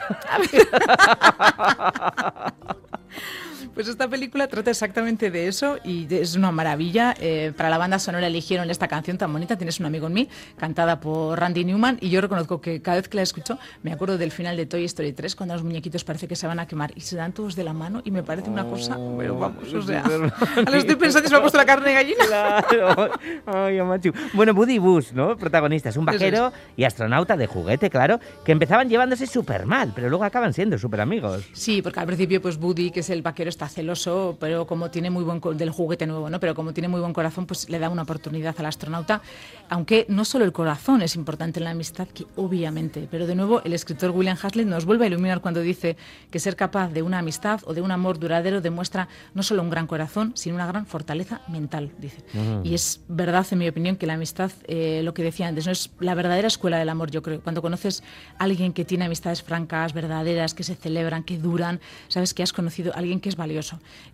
Pues 3.77 3.89
esta 3.89 4.09
película 4.09 4.47
trata 4.49 4.71
exactamente 4.71 5.31
de 5.31 5.49
eso 5.49 5.77
y 5.85 6.07
es 6.09 6.35
una 6.35 6.51
maravilla. 6.51 7.15
Eh, 7.21 7.53
para 7.55 7.69
la 7.69 7.77
banda 7.77 7.99
sonora 7.99 8.27
eligieron 8.27 8.71
esta 8.71 8.89
canción 8.89 9.19
tan 9.19 9.31
bonita, 9.31 9.57
Tienes 9.59 9.79
un 9.81 9.85
amigo 9.85 10.07
en 10.07 10.15
mí, 10.15 10.29
cantada 10.57 10.99
por 10.99 11.39
Randy 11.39 11.67
Newman 11.67 11.99
y 12.01 12.09
yo 12.09 12.23
reconozco 12.23 12.59
que 12.63 12.81
cada 12.81 12.97
vez 12.97 13.11
que 13.11 13.19
la 13.19 13.23
escucho 13.23 13.59
me 13.83 13.93
acuerdo 13.93 14.17
del 14.17 14.33
final 14.33 14.57
de 14.57 14.65
Toy 14.65 14.87
Story 14.87 15.13
3 15.13 15.37
cuando 15.37 15.55
los 15.57 15.63
muñequitos 15.63 16.05
parece 16.05 16.27
que 16.27 16.37
se 16.37 16.47
van 16.47 16.59
a 16.59 16.67
quemar 16.67 16.91
y 16.97 17.03
se 17.03 17.17
dan 17.17 17.35
todos 17.35 17.55
de 17.55 17.65
la 17.65 17.75
mano 17.75 18.01
y 18.03 18.11
me 18.11 18.23
parece 18.23 18.49
una 18.49 18.65
cosa, 18.65 18.99
pero 19.19 19.39
vamos, 19.39 19.71
o 19.71 19.83
sea, 19.83 20.03
ahora 20.03 20.33
estoy 20.79 20.97
pensando 20.97 21.29
se 21.29 21.35
me 21.35 21.39
ha 21.39 21.43
puesto 21.43 21.59
la 21.59 21.67
carne 21.67 21.89
de 21.91 21.95
gallina. 21.95 22.25
Claro. 22.27 23.11
Ay, 23.45 23.83
macho. 23.83 24.11
Bueno, 24.33 24.55
Buddy 24.55 24.79
Bus, 24.79 25.13
¿no? 25.13 25.37
Protagonista. 25.37 25.91
Es 25.91 25.99
un 25.99 26.09
Eso 26.09 26.13
vaquero 26.15 26.53
y 26.79 26.85
astronauta 26.85 27.37
de 27.37 27.47
juguete, 27.47 27.91
claro, 27.91 28.21
que 28.43 28.53
empezaban 28.53 28.89
llevándose 28.89 29.27
súper 29.27 29.67
mal, 29.67 29.93
pero 29.95 30.09
luego 30.09 30.25
acaban 30.25 30.55
siendo 30.55 30.79
súper 30.79 31.03
amigos. 31.03 31.45
Sí, 31.53 31.83
porque 31.83 32.01
al 32.01 32.07
principio 32.07 32.41
pues 32.41 32.57
Buddy, 32.57 32.91
que 32.91 33.01
es 33.01 33.11
el 33.11 33.21
vaquero, 33.21 33.51
está 33.51 33.66
celoso, 33.69 34.37
pero 34.41 34.67
como 34.67 34.91
tiene 34.91 35.11
muy 35.11 35.25
buen 35.25 35.41
del 35.57 35.71
juguete 35.71 36.07
nuevo, 36.07 36.31
¿no? 36.31 36.41
Pero 36.41 36.55
como 36.55 36.73
tiene 36.73 36.89
muy 36.89 37.01
buen 37.01 37.13
corazón, 37.13 37.47
pues 37.47 37.69
le 37.69 37.79
da 37.79 37.89
una 37.89 38.03
oportunidad 38.03 38.55
al 38.59 38.67
astronauta, 38.67 39.23
aunque 39.69 40.07
no 40.09 40.25
solo 40.25 40.45
el 40.45 40.53
corazón 40.53 41.03
es 41.03 41.17
importante 41.17 41.61
en 41.61 41.65
la 41.65 41.71
amistad, 41.71 42.09
que 42.09 42.27
obviamente, 42.37 43.09
pero 43.11 43.27
de 43.27 43.35
nuevo 43.35 43.63
el 43.65 43.73
escritor 43.73 44.11
William 44.11 44.37
Hazlitt 44.41 44.67
nos 44.67 44.85
vuelve 44.85 45.05
a 45.05 45.09
iluminar 45.09 45.41
cuando 45.41 45.61
dice 45.61 45.97
que 46.31 46.39
ser 46.39 46.57
capaz 46.57 46.89
de 46.89 47.03
una 47.03 47.19
amistad 47.19 47.61
o 47.65 47.75
de 47.75 47.83
un 47.83 47.91
amor 47.91 48.19
duradero 48.19 48.61
demuestra 48.61 49.09
no 49.35 49.43
solo 49.43 49.63
un 49.63 49.71
gran 49.71 49.87
corazón, 49.87 50.33
sino 50.35 50.55
una 50.55 50.67
gran 50.67 50.87
fortaleza 50.87 51.41
mental, 51.49 51.93
dice. 51.99 52.19
Y 52.63 52.75
es 52.75 53.01
verdad, 53.09 53.47
en 53.51 53.59
mi 53.59 53.69
opinión, 53.69 53.97
que 53.97 54.07
la 54.07 54.15
amistad, 54.15 54.51
eh, 54.67 55.01
lo 55.05 55.15
que 55.15 55.23
decía 55.23 55.49
antes, 55.49 55.67
no 55.67 55.73
es 55.73 55.91
la 56.01 56.15
verdadera 56.15 56.49
escuela 56.49 56.79
del 56.79 56.89
amor, 56.89 57.11
yo 57.11 57.23
creo. 57.23 57.41
Cuando 57.41 57.63
conoces 57.63 58.03
a 58.39 58.45
alguien 58.45 58.73
que 58.73 58.85
tiene 58.85 59.07
amistades 59.07 59.43
francas, 59.43 59.93
verdaderas, 59.93 60.55
que 60.55 60.63
se 60.63 60.75
celebran, 60.75 61.25
que 61.25 61.39
duran, 61.39 61.81
sabes 62.09 62.35
que 62.35 62.43
has 62.43 62.53
conocido 62.53 62.93
a 62.95 62.99
alguien 62.99 63.21
que 63.21 63.29
es 63.29 63.37
valioso. 63.37 63.56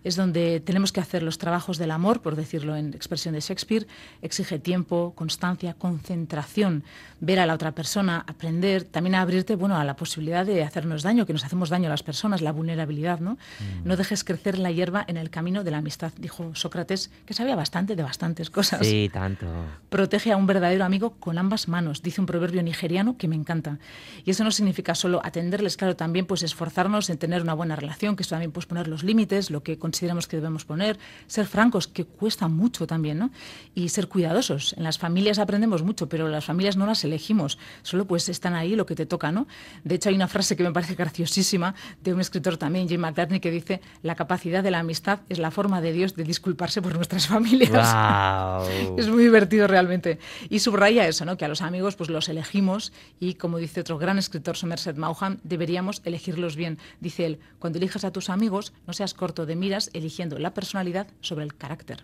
Es 0.03 0.15
donde 0.15 0.59
tenemos 0.59 0.91
que 0.91 0.99
hacer 0.99 1.23
los 1.23 1.37
trabajos 1.37 1.77
del 1.77 1.91
amor, 1.91 2.21
por 2.21 2.35
decirlo 2.35 2.75
en 2.75 2.93
expresión 2.93 3.33
de 3.33 3.41
Shakespeare, 3.41 3.87
exige 4.21 4.59
tiempo, 4.59 5.13
constancia, 5.15 5.73
concentración, 5.73 6.83
ver 7.19 7.39
a 7.39 7.45
la 7.45 7.53
otra 7.53 7.73
persona, 7.73 8.23
aprender, 8.27 8.83
también 8.83 9.15
abrirte, 9.15 9.55
bueno, 9.55 9.77
a 9.77 9.83
la 9.83 9.95
posibilidad 9.95 10.45
de 10.45 10.63
hacernos 10.63 11.03
daño, 11.03 11.25
que 11.25 11.33
nos 11.33 11.45
hacemos 11.45 11.69
daño 11.69 11.87
a 11.87 11.89
las 11.89 12.03
personas, 12.03 12.41
la 12.41 12.51
vulnerabilidad, 12.51 13.19
¿no? 13.19 13.37
No 13.85 13.95
dejes 13.95 14.23
crecer 14.23 14.57
la 14.59 14.71
hierba 14.71 15.05
en 15.07 15.17
el 15.17 15.29
camino 15.29 15.63
de 15.63 15.71
la 15.71 15.77
amistad, 15.77 16.11
dijo 16.17 16.53
Sócrates, 16.55 17.11
que 17.25 17.33
sabía 17.33 17.55
bastante 17.55 17.95
de 17.95 18.03
bastantes 18.03 18.49
cosas. 18.49 18.85
Sí, 18.85 19.09
tanto. 19.11 19.47
Protege 19.89 20.31
a 20.31 20.37
un 20.37 20.47
verdadero 20.47 20.85
amigo 20.85 21.11
con 21.19 21.37
ambas 21.37 21.67
manos, 21.67 22.01
dice 22.01 22.21
un 22.21 22.27
proverbio 22.27 22.61
nigeriano 22.63 23.17
que 23.17 23.27
me 23.27 23.35
encanta. 23.35 23.79
Y 24.25 24.31
eso 24.31 24.43
no 24.43 24.51
significa 24.51 24.95
solo 24.95 25.21
atenderles, 25.23 25.77
claro, 25.77 25.95
también 25.95 26.25
pues 26.25 26.43
esforzarnos 26.43 27.09
en 27.09 27.17
tener 27.17 27.41
una 27.41 27.53
buena 27.53 27.75
relación, 27.75 28.15
que 28.15 28.23
eso 28.23 28.31
también 28.31 28.51
pues 28.51 28.65
poner 28.65 28.87
los 28.87 29.03
límites, 29.03 29.23
lo 29.49 29.63
que 29.63 29.77
consideramos 29.77 30.27
que 30.27 30.37
debemos 30.37 30.65
poner, 30.65 30.97
ser 31.27 31.45
francos, 31.45 31.87
que 31.87 32.05
cuesta 32.05 32.47
mucho 32.47 32.87
también, 32.87 33.19
¿no? 33.19 33.31
Y 33.75 33.89
ser 33.89 34.07
cuidadosos. 34.07 34.73
En 34.77 34.83
las 34.83 34.97
familias 34.97 35.39
aprendemos 35.39 35.83
mucho, 35.83 36.07
pero 36.07 36.27
las 36.27 36.45
familias 36.45 36.77
no 36.77 36.85
las 36.85 37.03
elegimos, 37.03 37.57
solo 37.81 38.05
pues 38.05 38.29
están 38.29 38.53
ahí 38.53 38.75
lo 38.75 38.85
que 38.85 38.95
te 38.95 39.05
toca, 39.05 39.31
¿no? 39.31 39.47
De 39.83 39.95
hecho 39.95 40.09
hay 40.09 40.15
una 40.15 40.27
frase 40.27 40.55
que 40.55 40.63
me 40.63 40.71
parece 40.71 40.95
graciosísima 40.95 41.75
de 42.03 42.13
un 42.13 42.21
escritor 42.21 42.57
también, 42.57 42.87
Jim 42.87 43.01
McCartney, 43.01 43.39
que 43.39 43.51
dice, 43.51 43.81
la 44.01 44.15
capacidad 44.15 44.63
de 44.63 44.71
la 44.71 44.79
amistad 44.79 45.19
es 45.29 45.39
la 45.39 45.51
forma 45.51 45.81
de 45.81 45.91
Dios 45.93 46.15
de 46.15 46.23
disculparse 46.23 46.81
por 46.81 46.95
nuestras 46.95 47.27
familias. 47.27 47.93
Wow. 47.93 48.97
Es 49.03 49.07
muy 49.07 49.23
divertido 49.23 49.67
realmente. 49.67 50.19
Y 50.49 50.59
subraya 50.59 51.07
eso, 51.07 51.25
¿no? 51.25 51.37
que 51.37 51.45
a 51.45 51.47
los 51.47 51.61
amigos 51.61 51.95
pues 51.95 52.09
los 52.09 52.29
elegimos 52.29 52.93
y, 53.19 53.35
como 53.35 53.57
dice 53.57 53.81
otro 53.81 53.97
gran 53.97 54.17
escritor, 54.17 54.57
Somerset 54.57 54.97
Maugham, 54.97 55.39
deberíamos 55.43 56.01
elegirlos 56.05 56.55
bien. 56.55 56.77
Dice 56.99 57.25
él, 57.25 57.39
cuando 57.59 57.79
elijas 57.79 58.03
a 58.03 58.11
tus 58.11 58.29
amigos, 58.29 58.73
no 58.87 58.93
seas 58.93 59.13
corto 59.23 59.45
de 59.45 59.55
miras 59.55 59.89
eligiendo 59.93 60.37
la 60.37 60.53
personalidad 60.53 61.07
sobre 61.21 61.45
el 61.45 61.55
carácter. 61.55 62.03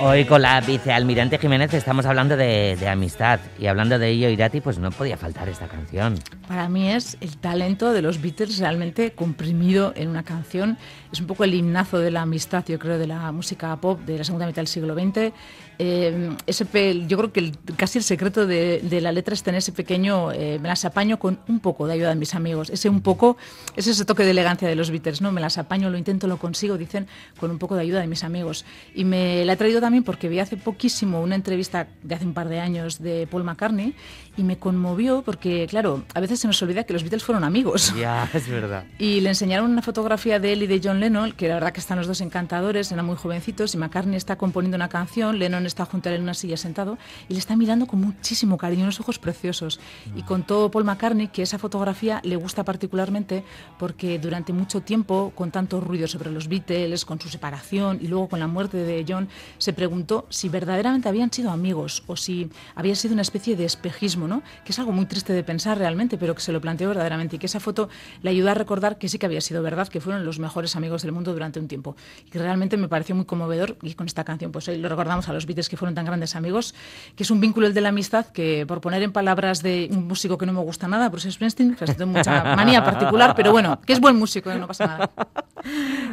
Hoy 0.00 0.26
con 0.26 0.42
la 0.42 0.60
vicealmirante 0.60 1.38
Jiménez 1.38 1.74
estamos 1.74 2.06
hablando 2.06 2.36
de, 2.36 2.78
amistad 2.88 3.40
y 3.58 3.66
hablando 3.66 3.98
de 3.98 4.08
ello, 4.10 4.28
Irati, 4.28 4.60
pues 4.60 4.78
no 4.78 4.92
podía 4.92 5.16
faltar 5.16 5.48
esta 5.48 5.66
canción. 5.66 6.14
Para 6.46 6.68
mí 6.68 6.88
es 6.88 7.16
el 7.20 7.36
talento 7.36 7.92
de 7.92 8.00
los 8.00 8.22
Beatles 8.22 8.58
realmente 8.60 9.10
comprimido 9.10 9.92
en 9.96 10.08
una 10.08 10.22
canción. 10.22 10.78
Es 11.12 11.20
un 11.20 11.26
poco 11.26 11.42
el 11.42 11.52
himnazo 11.52 11.98
de 11.98 12.12
la 12.12 12.22
amistad, 12.22 12.64
yo 12.68 12.78
creo, 12.78 12.96
de 12.96 13.08
la 13.08 13.32
música 13.32 13.74
pop 13.76 14.00
de 14.02 14.18
la 14.18 14.24
segunda 14.24 14.46
mitad 14.46 14.58
del 14.58 14.68
siglo 14.68 14.94
XX. 14.94 15.32
Eh, 15.78 16.30
ese 16.46 16.66
yo 17.06 17.16
creo 17.18 17.32
que 17.32 17.40
el- 17.40 17.58
casi 17.76 17.98
el 17.98 18.04
secreto 18.04 18.46
de, 18.46 18.80
de 18.82 19.00
la 19.00 19.12
letra 19.12 19.34
está 19.34 19.50
en 19.50 19.56
ese 19.56 19.72
pequeño, 19.72 20.32
eh, 20.32 20.58
me 20.60 20.68
las 20.68 20.84
apaño 20.84 21.18
con 21.18 21.38
un 21.48 21.60
poco 21.60 21.86
de 21.86 21.94
ayuda 21.94 22.08
de 22.10 22.16
mis 22.16 22.34
amigos. 22.34 22.70
Ese 22.70 22.88
un 22.88 23.00
poco, 23.00 23.36
es 23.76 23.86
ese 23.86 24.04
toque 24.04 24.24
de 24.24 24.30
elegancia 24.32 24.68
de 24.68 24.74
los 24.74 24.90
Beatles, 24.90 25.20
¿no? 25.20 25.30
Me 25.32 25.40
las 25.40 25.56
apaño, 25.58 25.90
lo 25.90 25.98
intento, 25.98 26.26
lo 26.26 26.38
consigo, 26.38 26.76
dicen, 26.78 27.06
con 27.38 27.50
un 27.50 27.58
poco 27.58 27.76
de 27.76 27.82
ayuda 27.82 28.00
de 28.00 28.06
mis 28.08 28.24
amigos. 28.24 28.64
Y 28.94 29.04
me 29.04 29.44
la 29.44 29.52
he 29.52 29.56
traído 29.56 29.80
también 29.80 30.04
porque 30.04 30.28
vi 30.28 30.40
hace 30.40 30.56
poquísimo 30.56 31.22
una 31.22 31.34
entrevista 31.34 31.86
de 32.02 32.14
hace 32.14 32.24
un 32.24 32.34
par 32.34 32.48
de 32.48 32.60
años 32.60 32.98
de 33.00 33.26
Paul 33.30 33.44
McCartney 33.44 33.94
y 34.36 34.42
me 34.42 34.58
conmovió 34.58 35.22
porque, 35.22 35.66
claro, 35.68 36.04
a 36.14 36.20
veces 36.20 36.40
se 36.40 36.46
nos 36.46 36.60
olvida 36.62 36.84
que 36.84 36.92
los 36.92 37.02
Beatles 37.02 37.22
fueron 37.24 37.44
amigos. 37.44 37.92
Ya, 37.98 38.28
es 38.32 38.48
verdad. 38.48 38.84
Y 38.98 39.20
le 39.20 39.30
enseñaron 39.30 39.70
una 39.72 39.82
fotografía 39.82 40.38
de 40.38 40.52
él 40.52 40.62
y 40.62 40.66
de 40.68 40.80
John 40.82 41.00
Lennon, 41.00 41.32
que 41.32 41.48
la 41.48 41.54
verdad 41.54 41.72
que 41.72 41.80
están 41.80 41.98
los 41.98 42.06
dos 42.06 42.20
encantadores, 42.20 42.92
eran 42.92 43.04
muy 43.06 43.16
jovencitos, 43.16 43.74
y 43.74 43.78
McCartney 43.78 44.16
está 44.16 44.36
componiendo 44.36 44.76
una 44.76 44.88
canción, 44.88 45.38
Lennon 45.38 45.66
está 45.68 45.84
junto 45.84 46.08
a 46.08 46.12
él 46.12 46.16
en 46.16 46.22
una 46.22 46.34
silla 46.34 46.56
sentado, 46.56 46.98
y 47.28 47.34
le 47.34 47.38
está 47.38 47.56
mirando 47.56 47.86
con 47.86 48.00
muchísimo 48.00 48.58
cariño, 48.58 48.82
unos 48.82 49.00
ojos 49.00 49.18
preciosos. 49.18 49.80
Y 50.16 50.22
contó 50.22 50.70
Paul 50.70 50.84
McCartney 50.84 51.28
que 51.28 51.42
esa 51.42 51.58
fotografía 51.58 52.20
le 52.24 52.36
gusta 52.36 52.64
particularmente 52.64 53.44
porque 53.78 54.18
durante 54.18 54.52
mucho 54.52 54.80
tiempo, 54.80 55.32
con 55.34 55.50
tanto 55.50 55.80
ruido 55.80 56.08
sobre 56.08 56.30
los 56.30 56.48
Beatles, 56.48 57.04
con 57.04 57.20
su 57.20 57.28
separación 57.28 57.98
y 58.00 58.08
luego 58.08 58.28
con 58.28 58.40
la 58.40 58.46
muerte 58.46 58.78
de 58.78 59.04
John, 59.08 59.28
se 59.58 59.72
preguntó 59.72 60.26
si 60.28 60.48
verdaderamente 60.48 61.08
habían 61.08 61.32
sido 61.32 61.50
amigos 61.50 62.02
o 62.06 62.16
si 62.16 62.50
había 62.74 62.94
sido 62.94 63.12
una 63.12 63.22
especie 63.22 63.56
de 63.56 63.64
espejismo, 63.64 64.28
¿no? 64.28 64.42
Que 64.64 64.72
es 64.72 64.78
algo 64.78 64.92
muy 64.92 65.06
triste 65.06 65.32
de 65.32 65.42
pensar 65.42 65.78
realmente, 65.78 66.18
pero 66.18 66.34
que 66.34 66.40
se 66.40 66.52
lo 66.52 66.60
planteó 66.60 66.88
verdaderamente 66.88 67.36
y 67.36 67.38
que 67.38 67.46
esa 67.46 67.60
foto 67.60 67.88
le 68.22 68.30
ayudó 68.30 68.50
a 68.50 68.54
recordar 68.54 68.98
que 68.98 69.08
sí 69.08 69.18
que 69.18 69.26
había 69.26 69.40
sido 69.40 69.62
verdad, 69.62 69.88
que 69.88 70.00
fueron 70.00 70.24
los 70.24 70.38
mejores 70.38 70.76
amigos 70.76 71.02
del 71.02 71.12
mundo 71.12 71.32
durante 71.32 71.60
un 71.60 71.68
tiempo. 71.68 71.96
Y 72.26 72.30
que 72.30 72.38
realmente 72.38 72.76
me 72.76 72.88
pareció 72.88 73.14
muy 73.14 73.24
conmovedor 73.24 73.76
y 73.82 73.94
con 73.94 74.06
esta 74.06 74.24
canción 74.24 74.52
pues 74.52 74.68
hoy 74.68 74.78
lo 74.78 74.88
recordamos 74.88 75.28
a 75.28 75.32
los 75.32 75.46
Beatles 75.46 75.57
que 75.66 75.78
fueron 75.78 75.94
tan 75.94 76.04
grandes 76.04 76.36
amigos, 76.36 76.74
que 77.16 77.22
es 77.22 77.30
un 77.30 77.40
vínculo 77.40 77.66
el 77.66 77.74
de 77.74 77.80
la 77.80 77.88
amistad 77.88 78.26
que 78.26 78.66
por 78.66 78.80
poner 78.82 79.02
en 79.02 79.12
palabras 79.12 79.62
de 79.62 79.88
un 79.90 80.06
músico 80.06 80.36
que 80.36 80.44
no 80.44 80.52
me 80.52 80.60
gusta 80.60 80.86
nada, 80.88 81.08
Bruce 81.08 81.32
Springsteen, 81.32 81.74
que 81.74 81.86
tengo 81.86 82.12
mucha 82.12 82.44
manía 82.56 82.84
particular, 82.84 83.34
pero 83.34 83.52
bueno, 83.52 83.80
que 83.86 83.94
es 83.94 84.00
buen 84.00 84.16
músico, 84.16 84.50
¿eh? 84.50 84.58
no 84.58 84.66
pasa 84.66 84.86
nada. 84.86 85.10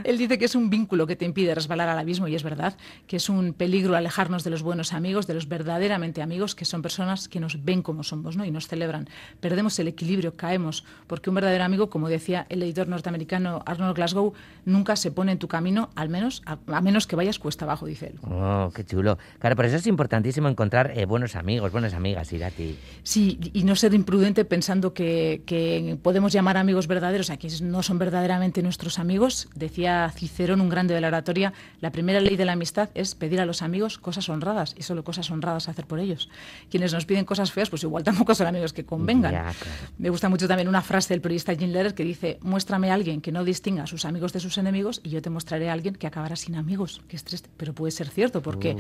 Él 0.04 0.18
dice 0.18 0.38
que 0.38 0.46
es 0.46 0.56
un 0.56 0.70
vínculo 0.70 1.08
que 1.08 1.16
te 1.16 1.26
impide 1.26 1.54
resbalar 1.54 1.90
al 1.90 2.00
abismo 2.00 2.28
y 2.28 2.36
es 2.36 2.44
verdad 2.44 2.76
que 3.08 3.18
es 3.18 3.30
un 3.30 3.54
peligro 3.54 3.96
alejarnos 3.96 4.44
de 4.44 4.50
los 4.50 4.64
buenos 4.64 4.94
amigos, 4.94 5.28
de 5.28 5.34
los 5.34 5.48
verdaderamente 5.48 6.22
amigos, 6.22 6.56
que 6.56 6.66
son 6.66 6.82
personas 6.82 7.28
que 7.28 7.40
nos 7.40 7.64
ven 7.64 7.82
como 7.82 8.04
somos 8.04 8.38
¿no? 8.38 8.46
y 8.46 8.52
nos 8.52 8.68
celebran. 8.68 9.08
Perdemos 9.40 9.78
el 9.80 9.88
equilibrio, 9.88 10.36
caemos, 10.36 10.84
porque 11.08 11.30
un 11.30 11.36
verdadero 11.36 11.64
amigo, 11.64 11.90
como 11.90 12.10
decía 12.10 12.46
el 12.50 12.64
editor 12.64 12.88
norteamericano 12.88 13.64
Arnold 13.66 13.96
Glasgow, 13.96 14.34
nunca 14.66 14.96
se 14.96 15.12
pone 15.12 15.32
en 15.32 15.40
tu 15.40 15.48
camino, 15.48 15.90
al 15.96 16.10
menos 16.10 16.42
a, 16.46 16.58
a 16.68 16.82
menos 16.82 17.08
que 17.08 17.16
vayas 17.16 17.40
cuesta 17.40 17.66
abajo, 17.66 17.86
dice 17.86 18.08
él. 18.08 18.20
Oh, 18.24 18.72
qué 18.74 18.86
chulo. 18.86 19.18
Claro, 19.40 19.56
por 19.56 19.66
eso 19.66 19.76
es 19.76 19.88
importantísimo 19.88 20.48
encontrar 20.48 20.98
eh, 20.98 21.06
buenos 21.06 21.36
amigos, 21.36 21.72
buenas 21.72 21.94
amigas, 21.94 22.32
Irati. 22.34 22.78
Sí, 23.04 23.40
y 23.54 23.64
no 23.64 23.76
ser 23.76 23.94
imprudente 23.94 24.46
pensando 24.46 24.94
que, 24.94 25.42
que 25.46 25.98
podemos 26.02 26.34
llamar 26.34 26.58
amigos 26.58 26.88
verdaderos 26.88 27.30
a 27.30 27.38
quienes 27.38 27.62
no 27.62 27.84
son 27.84 28.00
verdaderamente 28.00 28.64
nuestros 28.64 29.00
amigos. 29.00 29.48
Decía 29.56 30.12
Cicerón, 30.16 30.62
un 30.62 30.70
grande 30.70 30.94
de 30.94 31.02
la 31.02 31.08
oratoria, 31.08 31.54
la 31.82 31.92
primera 31.92 32.20
ley 32.20 32.38
de 32.38 32.46
la 32.46 32.54
amistad 32.54 32.90
es 32.96 33.16
pedir 33.16 33.40
a 33.42 33.46
los 33.46 33.62
amigos 33.62 33.98
cosas 33.98 34.30
honradas 34.30 34.76
y 34.78 34.84
solo 34.84 35.04
cosas 35.04 35.30
honradas 35.32 35.70
hacer 35.70 35.86
por 35.86 36.00
ellos. 36.00 36.30
Quienes 36.70 36.94
nos 36.94 37.06
piden 37.06 37.26
cosas 37.26 37.52
feas, 37.52 37.70
pues 37.70 37.84
igual 37.84 38.04
tampoco 38.04 38.36
son 38.36 38.48
amigos 38.48 38.74
que 38.74 38.86
convengan. 38.86 39.32
Ya, 39.32 39.42
claro. 39.44 39.92
Me 39.98 40.10
gusta 40.10 40.30
mucho 40.30 40.48
también 40.48 40.68
una 40.68 40.82
frase 40.82 41.14
del 41.14 41.22
periodista 41.22 41.56
Jim 41.56 41.72
Lehrer 41.72 41.94
que 41.94 42.04
dice, 42.04 42.40
muéstrame 42.42 42.92
a 42.92 42.94
alguien 42.94 43.22
que 43.22 43.32
no 43.32 43.44
distinga 43.44 43.84
a 43.84 43.88
sus 43.88 44.06
amigos 44.06 44.34
de 44.34 44.40
sus 44.40 44.58
enemigos 44.58 45.02
y 45.04 45.10
yo 45.10 45.22
te 45.22 45.30
mostraré 45.30 45.70
a 45.70 45.74
alguien 45.74 45.96
que 45.96 46.08
acabará 46.08 46.36
sin 46.36 46.56
amigos. 46.56 47.02
Que 47.08 47.16
es 47.16 47.24
triste, 47.24 47.50
pero 47.58 47.74
puede 47.74 47.92
ser 47.92 48.10
cierto, 48.10 48.42
porque 48.42 48.78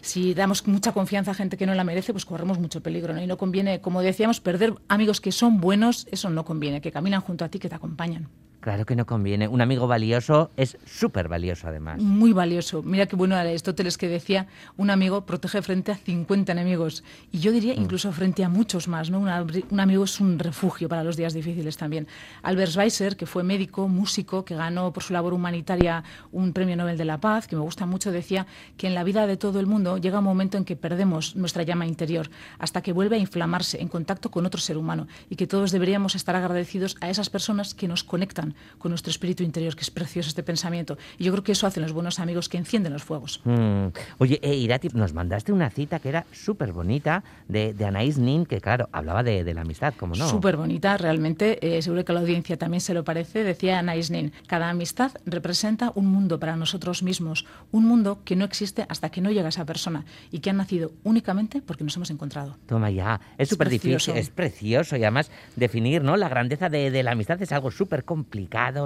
si 0.00 0.34
damos 0.34 0.66
mucha 0.66 0.92
confianza 0.92 1.32
a 1.32 1.34
gente 1.34 1.56
que 1.56 1.66
no 1.66 1.74
la 1.74 1.84
merece, 1.84 2.12
pues 2.12 2.24
corremos 2.24 2.58
mucho 2.58 2.82
peligro. 2.82 3.14
¿no? 3.14 3.22
Y 3.22 3.26
no 3.26 3.36
conviene, 3.36 3.80
como 3.80 4.02
decíamos, 4.02 4.40
perder 4.40 4.74
amigos 4.88 5.20
que 5.20 5.32
son 5.32 5.60
buenos, 5.60 6.06
eso 6.10 6.30
no 6.30 6.44
conviene, 6.44 6.80
que 6.80 6.92
caminan 6.92 7.20
junto 7.20 7.44
a 7.44 7.48
ti, 7.48 7.58
que 7.58 7.68
te 7.68 7.74
acompañan. 7.74 8.28
Claro 8.60 8.84
que 8.86 8.96
no 8.96 9.06
conviene. 9.06 9.46
Un 9.46 9.60
amigo 9.60 9.86
valioso 9.86 10.50
es 10.56 10.78
súper 10.84 11.28
valioso, 11.28 11.68
además. 11.68 12.02
Muy 12.02 12.32
valioso. 12.32 12.82
Mira 12.82 13.06
qué 13.06 13.14
bueno 13.14 13.36
Aristóteles 13.36 13.96
que 13.96 14.08
decía, 14.08 14.48
un 14.76 14.90
amigo 14.90 15.24
protege 15.26 15.62
frente 15.62 15.92
a 15.92 15.96
50 15.96 16.50
enemigos. 16.50 17.04
Y 17.30 17.38
yo 17.38 17.52
diría 17.52 17.74
incluso 17.74 18.10
frente 18.10 18.42
a 18.42 18.48
muchos 18.48 18.88
más. 18.88 19.10
¿no? 19.10 19.20
Un 19.20 19.80
amigo 19.80 20.04
es 20.04 20.18
un 20.18 20.40
refugio 20.40 20.88
para 20.88 21.04
los 21.04 21.16
días 21.16 21.34
difíciles 21.34 21.76
también. 21.76 22.08
Albert 22.42 22.72
Schweitzer, 22.72 23.16
que 23.16 23.26
fue 23.26 23.44
médico, 23.44 23.86
músico, 23.86 24.44
que 24.44 24.56
ganó 24.56 24.92
por 24.92 25.04
su 25.04 25.12
labor 25.12 25.34
humanitaria 25.34 26.02
un 26.32 26.52
premio 26.52 26.76
Nobel 26.76 26.98
de 26.98 27.04
la 27.04 27.20
Paz, 27.20 27.46
que 27.46 27.54
me 27.54 27.62
gusta 27.62 27.86
mucho, 27.86 28.10
decía 28.10 28.48
que 28.76 28.88
en 28.88 28.94
la 28.94 29.04
vida 29.04 29.28
de 29.28 29.36
todo 29.36 29.60
el 29.60 29.66
mundo 29.66 29.98
llega 29.98 30.18
un 30.18 30.24
momento 30.24 30.58
en 30.58 30.64
que 30.64 30.74
perdemos 30.74 31.36
nuestra 31.36 31.62
llama 31.62 31.86
interior, 31.86 32.28
hasta 32.58 32.82
que 32.82 32.92
vuelve 32.92 33.16
a 33.16 33.20
inflamarse 33.20 33.80
en 33.80 33.86
contacto 33.86 34.32
con 34.32 34.46
otro 34.46 34.60
ser 34.60 34.76
humano. 34.76 35.06
Y 35.30 35.36
que 35.36 35.46
todos 35.46 35.70
deberíamos 35.70 36.16
estar 36.16 36.34
agradecidos 36.34 36.96
a 37.00 37.08
esas 37.08 37.30
personas 37.30 37.74
que 37.74 37.86
nos 37.86 38.02
conectan 38.02 38.47
con 38.78 38.90
nuestro 38.90 39.10
espíritu 39.10 39.42
interior, 39.42 39.74
que 39.74 39.82
es 39.82 39.90
precioso 39.90 40.28
este 40.28 40.42
pensamiento. 40.42 40.98
Y 41.18 41.24
yo 41.24 41.32
creo 41.32 41.44
que 41.44 41.52
eso 41.52 41.66
hacen 41.66 41.82
los 41.82 41.92
buenos 41.92 42.18
amigos 42.20 42.48
que 42.48 42.58
encienden 42.58 42.92
los 42.92 43.02
fuegos. 43.02 43.40
Mm. 43.44 43.86
Oye, 44.18 44.38
eh, 44.42 44.54
Irati, 44.54 44.88
nos 44.94 45.12
mandaste 45.12 45.52
una 45.52 45.70
cita 45.70 45.98
que 45.98 46.08
era 46.08 46.26
súper 46.32 46.72
bonita 46.72 47.22
de, 47.48 47.74
de 47.74 47.84
Anaïs 47.86 48.18
Nin, 48.18 48.46
que 48.46 48.60
claro, 48.60 48.88
hablaba 48.92 49.22
de, 49.22 49.44
de 49.44 49.54
la 49.54 49.62
amistad, 49.62 49.94
como 49.94 50.14
no. 50.14 50.28
Súper 50.28 50.56
bonita, 50.56 50.96
realmente. 50.96 51.58
eh, 51.60 51.82
seguro 51.82 52.04
que 52.04 52.12
a 52.12 52.14
la 52.14 52.20
audiencia 52.20 52.56
también 52.56 52.80
se 52.80 52.94
lo 52.94 53.04
parece. 53.04 53.44
Decía 53.44 53.78
Anais 53.78 54.10
Nin, 54.10 54.32
cada 54.46 54.70
amistad 54.70 55.12
representa 55.26 55.92
un 55.94 56.06
mundo 56.06 56.38
para 56.38 56.56
nosotros 56.56 57.02
mismos, 57.02 57.46
un 57.72 57.84
mundo 57.86 58.20
que 58.24 58.36
no 58.36 58.44
existe 58.44 58.86
hasta 58.88 59.10
que 59.10 59.20
no 59.20 59.30
llega 59.30 59.48
esa 59.48 59.64
persona 59.64 60.04
y 60.30 60.40
que 60.40 60.50
ha 60.50 60.52
nacido 60.52 60.92
únicamente 61.04 61.62
porque 61.62 61.84
nos 61.84 61.96
hemos 61.96 62.10
encontrado. 62.10 62.56
Toma 62.66 62.90
ya, 62.90 63.20
es 63.38 63.48
súper 63.48 63.68
difícil, 63.68 64.16
es 64.16 64.30
precioso 64.30 64.96
y 64.96 65.02
además 65.02 65.30
definir 65.56 66.02
¿no? 66.02 66.16
la 66.16 66.28
grandeza 66.28 66.68
de, 66.68 66.90
de 66.90 67.02
la 67.02 67.12
amistad 67.12 67.40
es 67.42 67.52
algo 67.52 67.70
súper 67.70 68.04
complicado, 68.04 68.37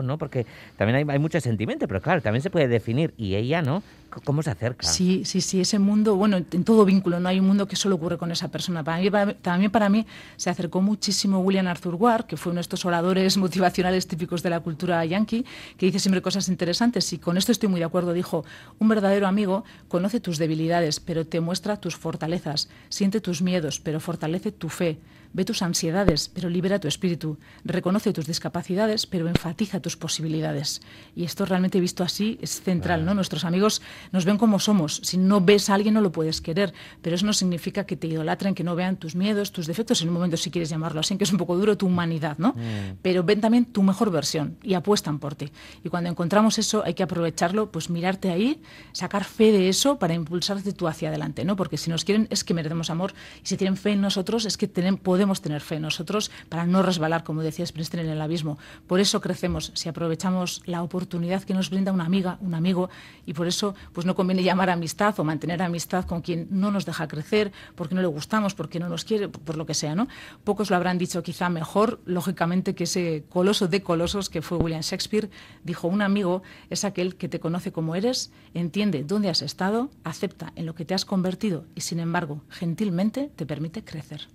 ¿no? 0.03 0.19
Porque 0.19 0.47
también 0.77 0.97
hay, 0.97 1.15
hay 1.15 1.19
mucho 1.19 1.41
sentimiento, 1.41 1.87
pero 1.89 2.01
claro, 2.01 2.23
también 2.23 2.43
se 2.43 2.51
puede 2.51 2.69
definir 2.69 3.13
y 3.17 3.35
ella, 3.35 3.63
¿no? 3.63 3.83
¿Cómo 4.21 4.43
se 4.43 4.51
acerca? 4.51 4.87
Sí, 4.87 5.25
sí, 5.25 5.41
sí, 5.41 5.61
ese 5.61 5.79
mundo, 5.79 6.17
bueno, 6.17 6.37
en 6.37 6.65
todo 6.65 6.85
vínculo, 6.85 7.19
no 7.21 7.29
hay 7.29 7.41
un 7.41 7.47
mundo 7.47 7.67
que 7.67 7.77
solo 7.77 7.95
ocurre 7.97 8.19
con 8.19 8.31
esa 8.33 8.49
persona. 8.49 8.85
Para 8.85 8.99
mí, 9.01 9.11
para- 9.11 9.35
también 9.35 9.71
para 9.71 9.89
mí 9.89 10.07
se 10.37 10.51
acercó 10.51 10.81
muchísimo 10.83 11.39
William 11.41 11.67
Arthur 11.67 11.95
Ward, 11.95 12.27
que 12.27 12.37
fue 12.37 12.51
uno 12.51 12.59
de 12.59 12.63
estos 12.63 12.85
oradores 12.85 13.37
motivacionales 13.39 14.07
típicos 14.07 14.43
de 14.43 14.51
la 14.51 14.61
cultura 14.61 15.05
yankee, 15.05 15.45
que 15.77 15.87
dice 15.87 15.99
siempre 15.99 16.21
cosas 16.23 16.49
interesantes 16.49 17.13
y 17.13 17.19
con 17.19 17.37
esto 17.37 17.53
estoy 17.53 17.69
muy 17.69 17.81
de 17.81 17.87
acuerdo. 17.87 18.13
Dijo, 18.13 18.45
un 18.79 18.89
verdadero 18.89 19.27
amigo 19.27 19.65
conoce 19.89 20.21
tus 20.21 20.39
debilidades, 20.39 21.01
pero 21.01 21.27
te 21.27 21.41
muestra 21.41 21.77
tus 21.79 21.97
fortalezas, 21.97 22.69
siente 22.89 23.21
tus 23.21 23.43
miedos, 23.43 23.81
pero 23.81 24.01
fortalece 24.01 24.53
tu 24.53 24.69
fe. 24.69 24.99
Ve 25.35 25.47
tus 25.47 25.63
ansiedades, 25.63 26.29
pero 26.29 26.51
libera 26.51 26.79
tu 26.79 26.89
espíritu. 26.89 27.39
Reconoce 27.65 28.13
tus 28.13 28.27
discapacidades, 28.27 29.07
pero 29.07 29.29
enfatiza 29.29 29.81
tus 29.81 29.97
posibilidades. 29.97 30.83
Y 31.17 31.25
esto 31.25 31.47
realmente 31.47 31.81
visto 31.81 32.05
así 32.05 32.39
es 32.43 32.61
central, 32.61 33.07
¿no? 33.07 33.15
Nuestros 33.15 33.47
amigos 33.47 33.81
nos 34.11 34.25
ven 34.25 34.39
como 34.39 34.59
somos. 34.59 35.01
Si 35.05 35.17
no 35.17 35.41
ves 35.41 35.71
a 35.71 35.75
alguien 35.75 35.95
no 35.95 36.01
lo 36.01 36.13
puedes 36.13 36.41
querer, 36.41 36.73
pero 37.01 37.17
eso 37.17 37.27
no 37.27 37.33
significa 37.33 37.85
que 37.85 37.97
te 37.97 38.07
idolatren, 38.07 38.55
que 38.55 38.65
no 38.65 38.75
vean 38.75 38.97
tus 38.97 39.15
miedos, 39.15 39.53
tus 39.53 39.67
defectos, 39.67 40.03
en 40.03 40.09
un 40.09 40.15
momento 40.15 40.37
si 40.37 40.51
quieres 40.51 40.69
llamarlo 40.69 41.01
así, 41.01 41.17
que 41.17 41.25
es 41.25 41.33
un 41.33 41.39
poco 41.39 41.57
duro 41.57 41.77
tu 41.77 41.87
humanidad, 41.87 42.39
¿no? 42.39 42.55
Pero 43.03 43.23
ven 43.23 43.41
también 43.41 43.67
tu 43.67 43.83
mejor 43.83 44.11
versión 44.11 44.57
y 44.63 44.75
apuestan 44.75 45.19
por 45.19 45.35
ti. 45.35 45.51
Y 45.85 45.89
cuando 45.89 46.11
encontramos 46.11 46.59
eso 46.59 46.83
hay 46.85 46.95
que 46.95 47.03
aprovecharlo, 47.03 47.71
pues 47.71 47.91
mirarte 47.91 48.31
ahí, 48.31 48.61
sacar 48.93 49.25
fe 49.25 49.53
de 49.53 49.69
eso 49.69 49.99
para 49.99 50.15
impulsarte 50.15 50.73
tú 50.73 50.89
hacia 50.89 51.09
adelante, 51.09 51.45
¿no? 51.45 51.57
Porque 51.57 51.77
si 51.77 51.91
nos 51.91 52.05
quieren 52.05 52.27
es 52.31 52.45
que 52.45 52.55
merecemos 52.55 52.91
amor 52.91 53.15
y 53.43 53.47
si 53.47 53.57
tienen 53.57 53.77
fe 53.77 53.93
en 53.93 54.01
nosotros 54.01 54.45
es 54.45 54.57
que 54.57 54.69
podemos 55.03 55.43
tener 55.43 55.61
fe 55.61 55.77
en 55.77 55.83
nosotros 55.83 56.31
para 56.49 56.67
no 56.67 56.83
resbalar, 56.83 57.25
como 57.25 57.43
decía 57.43 57.67
Springsteen, 57.67 58.07
en 58.07 58.13
el 58.13 58.21
abismo. 58.21 58.59
Por 58.87 59.01
eso 59.01 59.21
crecemos, 59.21 59.73
si 59.75 59.89
aprovechamos 59.89 60.63
la 60.67 60.83
oportunidad 60.83 61.43
que 61.43 61.55
nos 61.55 61.71
brinda 61.71 61.93
una 61.93 62.05
amiga, 62.05 62.39
un 62.41 62.55
amigo, 62.55 62.91
y 63.27 63.35
por 63.35 63.47
eso 63.47 63.75
pues 63.93 64.07
no 64.07 64.15
conviene 64.15 64.43
llamar 64.43 64.71
amistad 64.71 65.19
o 65.19 65.25
mantener 65.25 65.63
amistad 65.63 66.05
con 66.05 66.23
quien 66.23 66.49
no 66.51 66.71
nos 66.71 66.87
deja 66.87 67.09
crecer, 67.09 67.53
porque 67.75 67.95
no 67.95 68.01
le 68.01 68.07
gustamos, 68.07 68.55
porque 68.55 68.79
no 68.79 68.89
nos 68.89 69.05
quiere, 69.05 69.29
por 69.29 69.57
lo 69.57 69.67
que 69.67 69.75
sea, 69.75 69.95
¿no? 69.95 70.09
Pocos 70.45 70.71
lo 70.71 70.77
habrán 70.77 70.99
dicho 70.99 71.23
quizá 71.23 71.49
mejor, 71.49 72.01
lógicamente, 72.05 72.75
que 72.75 72.85
ese 72.85 73.25
coloso 73.29 73.69
de 73.69 73.83
colosos 73.83 74.31
que 74.31 74.43
fue 74.43 74.59
William 74.59 74.83
Shakespeare, 74.83 75.31
dijo, 75.65 75.89
un 75.89 76.03
amigo 76.03 76.43
es 76.71 76.85
aquel 76.85 77.17
que 77.17 77.29
te 77.29 77.41
conoce 77.41 77.73
como 77.73 77.95
eres, 77.95 78.33
entiende 78.55 79.05
dónde 79.05 79.29
has 79.29 79.43
estado, 79.43 79.91
acepta 80.05 80.53
en 80.57 80.67
lo 80.67 80.75
que 80.75 80.85
te 80.85 80.95
has 80.95 81.05
convertido 81.05 81.65
y, 81.75 81.83
sin 81.83 82.01
embargo, 82.01 82.43
gentilmente 82.49 83.31
te 83.35 83.47
permite 83.47 83.85
crecer. 83.85 84.29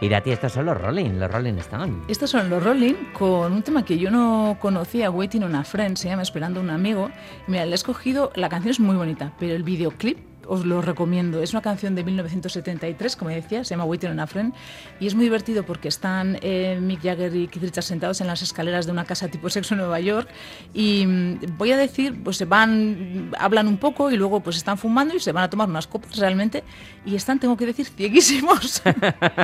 Irati, 0.00 0.30
estos 0.30 0.52
son 0.52 0.66
los 0.66 0.80
Rolling, 0.80 1.18
los 1.18 1.28
Rolling 1.28 1.54
Stones. 1.54 1.96
Estos 2.06 2.30
son 2.30 2.48
los 2.48 2.62
Rolling 2.62 2.94
con 3.12 3.52
un 3.52 3.62
tema 3.62 3.84
que 3.84 3.98
yo 3.98 4.12
no 4.12 4.56
conocía, 4.60 5.10
Waiting 5.10 5.42
on 5.42 5.56
a 5.56 5.64
Friend, 5.64 5.96
se 5.96 6.08
llama 6.08 6.22
Esperando 6.22 6.60
a 6.60 6.62
un 6.62 6.70
amigo. 6.70 7.10
Mira, 7.48 7.66
le 7.66 7.72
he 7.72 7.74
escogido, 7.74 8.30
la 8.36 8.48
canción 8.48 8.70
es 8.70 8.78
muy 8.78 8.94
bonita, 8.94 9.32
pero 9.40 9.56
el 9.56 9.64
videoclip 9.64 10.27
os 10.48 10.64
lo 10.64 10.82
recomiendo. 10.82 11.42
Es 11.42 11.52
una 11.52 11.62
canción 11.62 11.94
de 11.94 12.02
1973, 12.02 13.16
como 13.16 13.30
decía, 13.30 13.64
se 13.64 13.70
llama 13.70 13.84
Waiting 13.84 14.10
on 14.10 14.20
a 14.20 14.26
Friend, 14.26 14.52
y 14.98 15.06
es 15.06 15.14
muy 15.14 15.24
divertido 15.24 15.62
porque 15.62 15.88
están 15.88 16.38
eh, 16.42 16.78
Mick 16.80 17.02
Jagger 17.02 17.34
y 17.36 17.48
Keith 17.48 17.62
Richards 17.62 17.86
sentados 17.86 18.20
en 18.20 18.26
las 18.26 18.42
escaleras 18.42 18.86
de 18.86 18.92
una 18.92 19.04
casa 19.04 19.28
tipo 19.28 19.50
sexo 19.58 19.74
en 19.74 19.78
Nueva 19.78 20.00
York, 20.00 20.28
y 20.74 21.06
mm, 21.06 21.56
voy 21.58 21.72
a 21.72 21.76
decir, 21.76 22.20
pues 22.22 22.36
se 22.36 22.46
van, 22.46 23.30
hablan 23.38 23.68
un 23.68 23.76
poco 23.76 24.10
y 24.10 24.16
luego 24.16 24.40
pues 24.40 24.56
están 24.56 24.78
fumando 24.78 25.14
y 25.14 25.20
se 25.20 25.32
van 25.32 25.44
a 25.44 25.50
tomar 25.50 25.68
unas 25.68 25.86
copas 25.86 26.16
realmente, 26.16 26.64
y 27.04 27.14
están, 27.14 27.38
tengo 27.38 27.56
que 27.56 27.66
decir, 27.66 27.86
cieguísimos. 27.86 28.82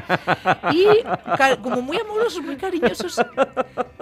y 0.73 0.87
como 1.63 1.83
muy 1.83 1.99
amorosos, 1.99 2.43
muy 2.43 2.57
cariñosos. 2.57 3.21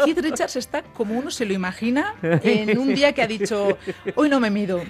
Keith 0.04 0.18
Richards 0.18 0.56
está 0.56 0.82
como 0.82 1.18
uno 1.18 1.30
se 1.30 1.44
lo 1.44 1.52
imagina 1.52 2.14
en 2.22 2.78
un 2.78 2.94
día 2.94 3.12
que 3.12 3.22
ha 3.22 3.26
dicho, 3.26 3.76
hoy 4.14 4.28
no 4.28 4.40
me 4.40 4.50
mido, 4.50 4.82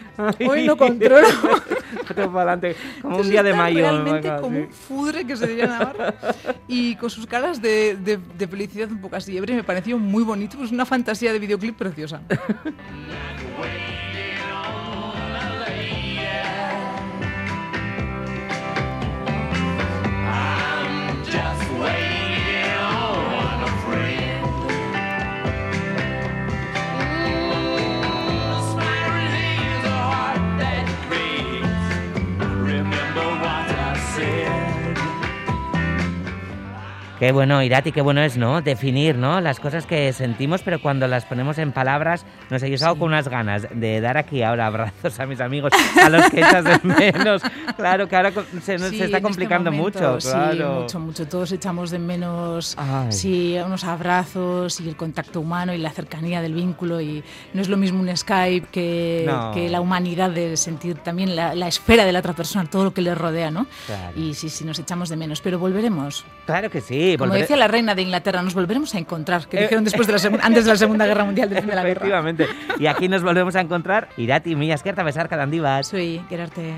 hoy 0.46 0.66
no 0.66 0.76
controlo. 0.82 1.28
Todo 2.14 2.32
para 2.32 2.52
adelante, 2.52 2.76
como 3.00 3.18
un 3.18 3.28
día 3.30 3.42
de 3.42 3.54
mayo. 3.54 3.78
Realmente 3.80 4.28
venga, 4.28 4.40
como 4.40 4.56
sí. 4.58 4.62
un 4.64 4.70
fudre 4.72 5.24
que 5.26 5.36
se 5.36 5.46
diría 5.46 5.66
Navarra. 5.66 6.14
Y 6.68 6.96
con 6.96 7.10
sus 7.10 7.26
caras 7.26 7.60
de, 7.62 7.96
de- 7.96 8.18
de 8.38 8.48
felicidad 8.48 8.90
un 8.90 9.00
poco 9.00 9.16
así. 9.16 9.36
Ebre 9.36 9.54
me 9.54 9.64
pareció 9.64 9.98
muy 9.98 10.22
bonito, 10.24 10.56
pues 10.58 10.70
una 10.72 10.86
fantasía 10.86 11.32
de 11.32 11.38
videoclip 11.38 11.76
preciosa. 11.76 12.20
Qué 37.22 37.30
bueno, 37.30 37.62
Irati, 37.62 37.92
qué 37.92 38.00
bueno 38.00 38.20
es, 38.20 38.36
¿no? 38.36 38.62
Definir, 38.62 39.14
¿no? 39.16 39.40
Las 39.40 39.60
cosas 39.60 39.86
que 39.86 40.12
sentimos, 40.12 40.62
pero 40.62 40.82
cuando 40.82 41.06
las 41.06 41.24
ponemos 41.24 41.56
en 41.58 41.70
palabras, 41.70 42.26
no 42.50 42.58
sé, 42.58 42.68
yo 42.68 42.76
salgo 42.76 42.94
Sí. 42.96 42.98
con 42.98 43.08
unas 43.10 43.28
ganas 43.28 43.68
de 43.72 44.00
dar 44.00 44.18
aquí 44.18 44.42
ahora 44.42 44.66
abrazos 44.66 45.20
a 45.20 45.26
mis 45.26 45.40
amigos, 45.40 45.70
a 46.04 46.08
los 46.08 46.28
que 46.30 46.40
echas 46.40 46.64
de 46.64 46.80
menos. 46.82 47.40
Claro 47.76 48.08
que 48.08 48.16
ahora 48.16 48.32
se, 48.62 48.76
nos 48.76 48.88
Sí, 48.90 48.98
se 48.98 49.04
está 49.04 49.18
este 49.18 49.22
complicando 49.22 49.70
momento, 49.70 50.00
mucho, 50.00 50.20
Sí, 50.20 50.28
claro. 50.30 50.80
mucho, 50.80 50.98
mucho. 50.98 51.28
Todos 51.28 51.52
echamos 51.52 51.90
de 51.92 52.00
menos 52.00 52.74
Ay. 52.76 53.12
sí, 53.12 53.56
unos 53.64 53.84
abrazos 53.84 54.80
y 54.80 54.88
el 54.88 54.96
contacto 54.96 55.38
humano 55.40 55.72
y 55.72 55.78
la 55.78 55.90
cercanía 55.90 56.42
del 56.42 56.54
vínculo. 56.54 57.00
Y 57.00 57.22
no 57.54 57.62
es 57.62 57.68
lo 57.68 57.76
mismo 57.76 58.00
un 58.00 58.14
Skype 58.16 58.66
que, 58.72 59.24
No. 59.28 59.52
que 59.52 59.68
la 59.68 59.80
humanidad 59.80 60.30
de 60.30 60.56
sentir 60.56 60.96
también 60.98 61.36
la, 61.36 61.54
la 61.54 61.68
esfera 61.68 62.04
de 62.04 62.12
la 62.12 62.18
otra 62.18 62.32
persona, 62.34 62.68
todo 62.68 62.82
lo 62.84 62.92
que 62.92 63.00
le 63.00 63.14
rodea, 63.14 63.50
¿no? 63.52 63.66
Claro. 63.86 64.18
Y 64.20 64.34
sí, 64.34 64.48
sí, 64.48 64.64
nos 64.64 64.78
echamos 64.80 65.08
de 65.08 65.16
menos. 65.16 65.40
Pero 65.40 65.60
volveremos. 65.60 66.24
Claro 66.46 66.68
que 66.68 66.80
sí. 66.80 67.11
Como 67.18 67.34
decía 67.34 67.56
la 67.56 67.68
reina 67.68 67.94
de 67.94 68.02
Inglaterra, 68.02 68.42
nos 68.42 68.54
volveremos 68.54 68.94
a 68.94 68.98
encontrar, 68.98 69.46
que 69.46 69.58
Eh, 69.58 69.62
dijeron 69.62 69.84
después 69.84 70.06
de 70.06 70.12
la 70.14 70.44
antes 70.44 70.64
de 70.64 70.70
la 70.70 70.76
Segunda 70.76 71.06
Guerra 71.06 71.24
Mundial, 71.24 71.48
fin 71.48 71.66
de 71.66 71.74
la 71.74 71.82
guerra. 71.82 71.90
Efectivamente. 71.92 72.46
Y 72.78 72.86
aquí 72.86 73.08
nos 73.08 73.22
volvemos 73.22 73.54
a 73.56 73.60
encontrar. 73.60 74.08
Irati, 74.16 74.56
Milla 74.56 74.74
Esquerta, 74.74 75.02
Besar, 75.02 75.28
Cadandivas. 75.28 75.86
Soy 75.86 76.20
Gerarte. 76.28 76.74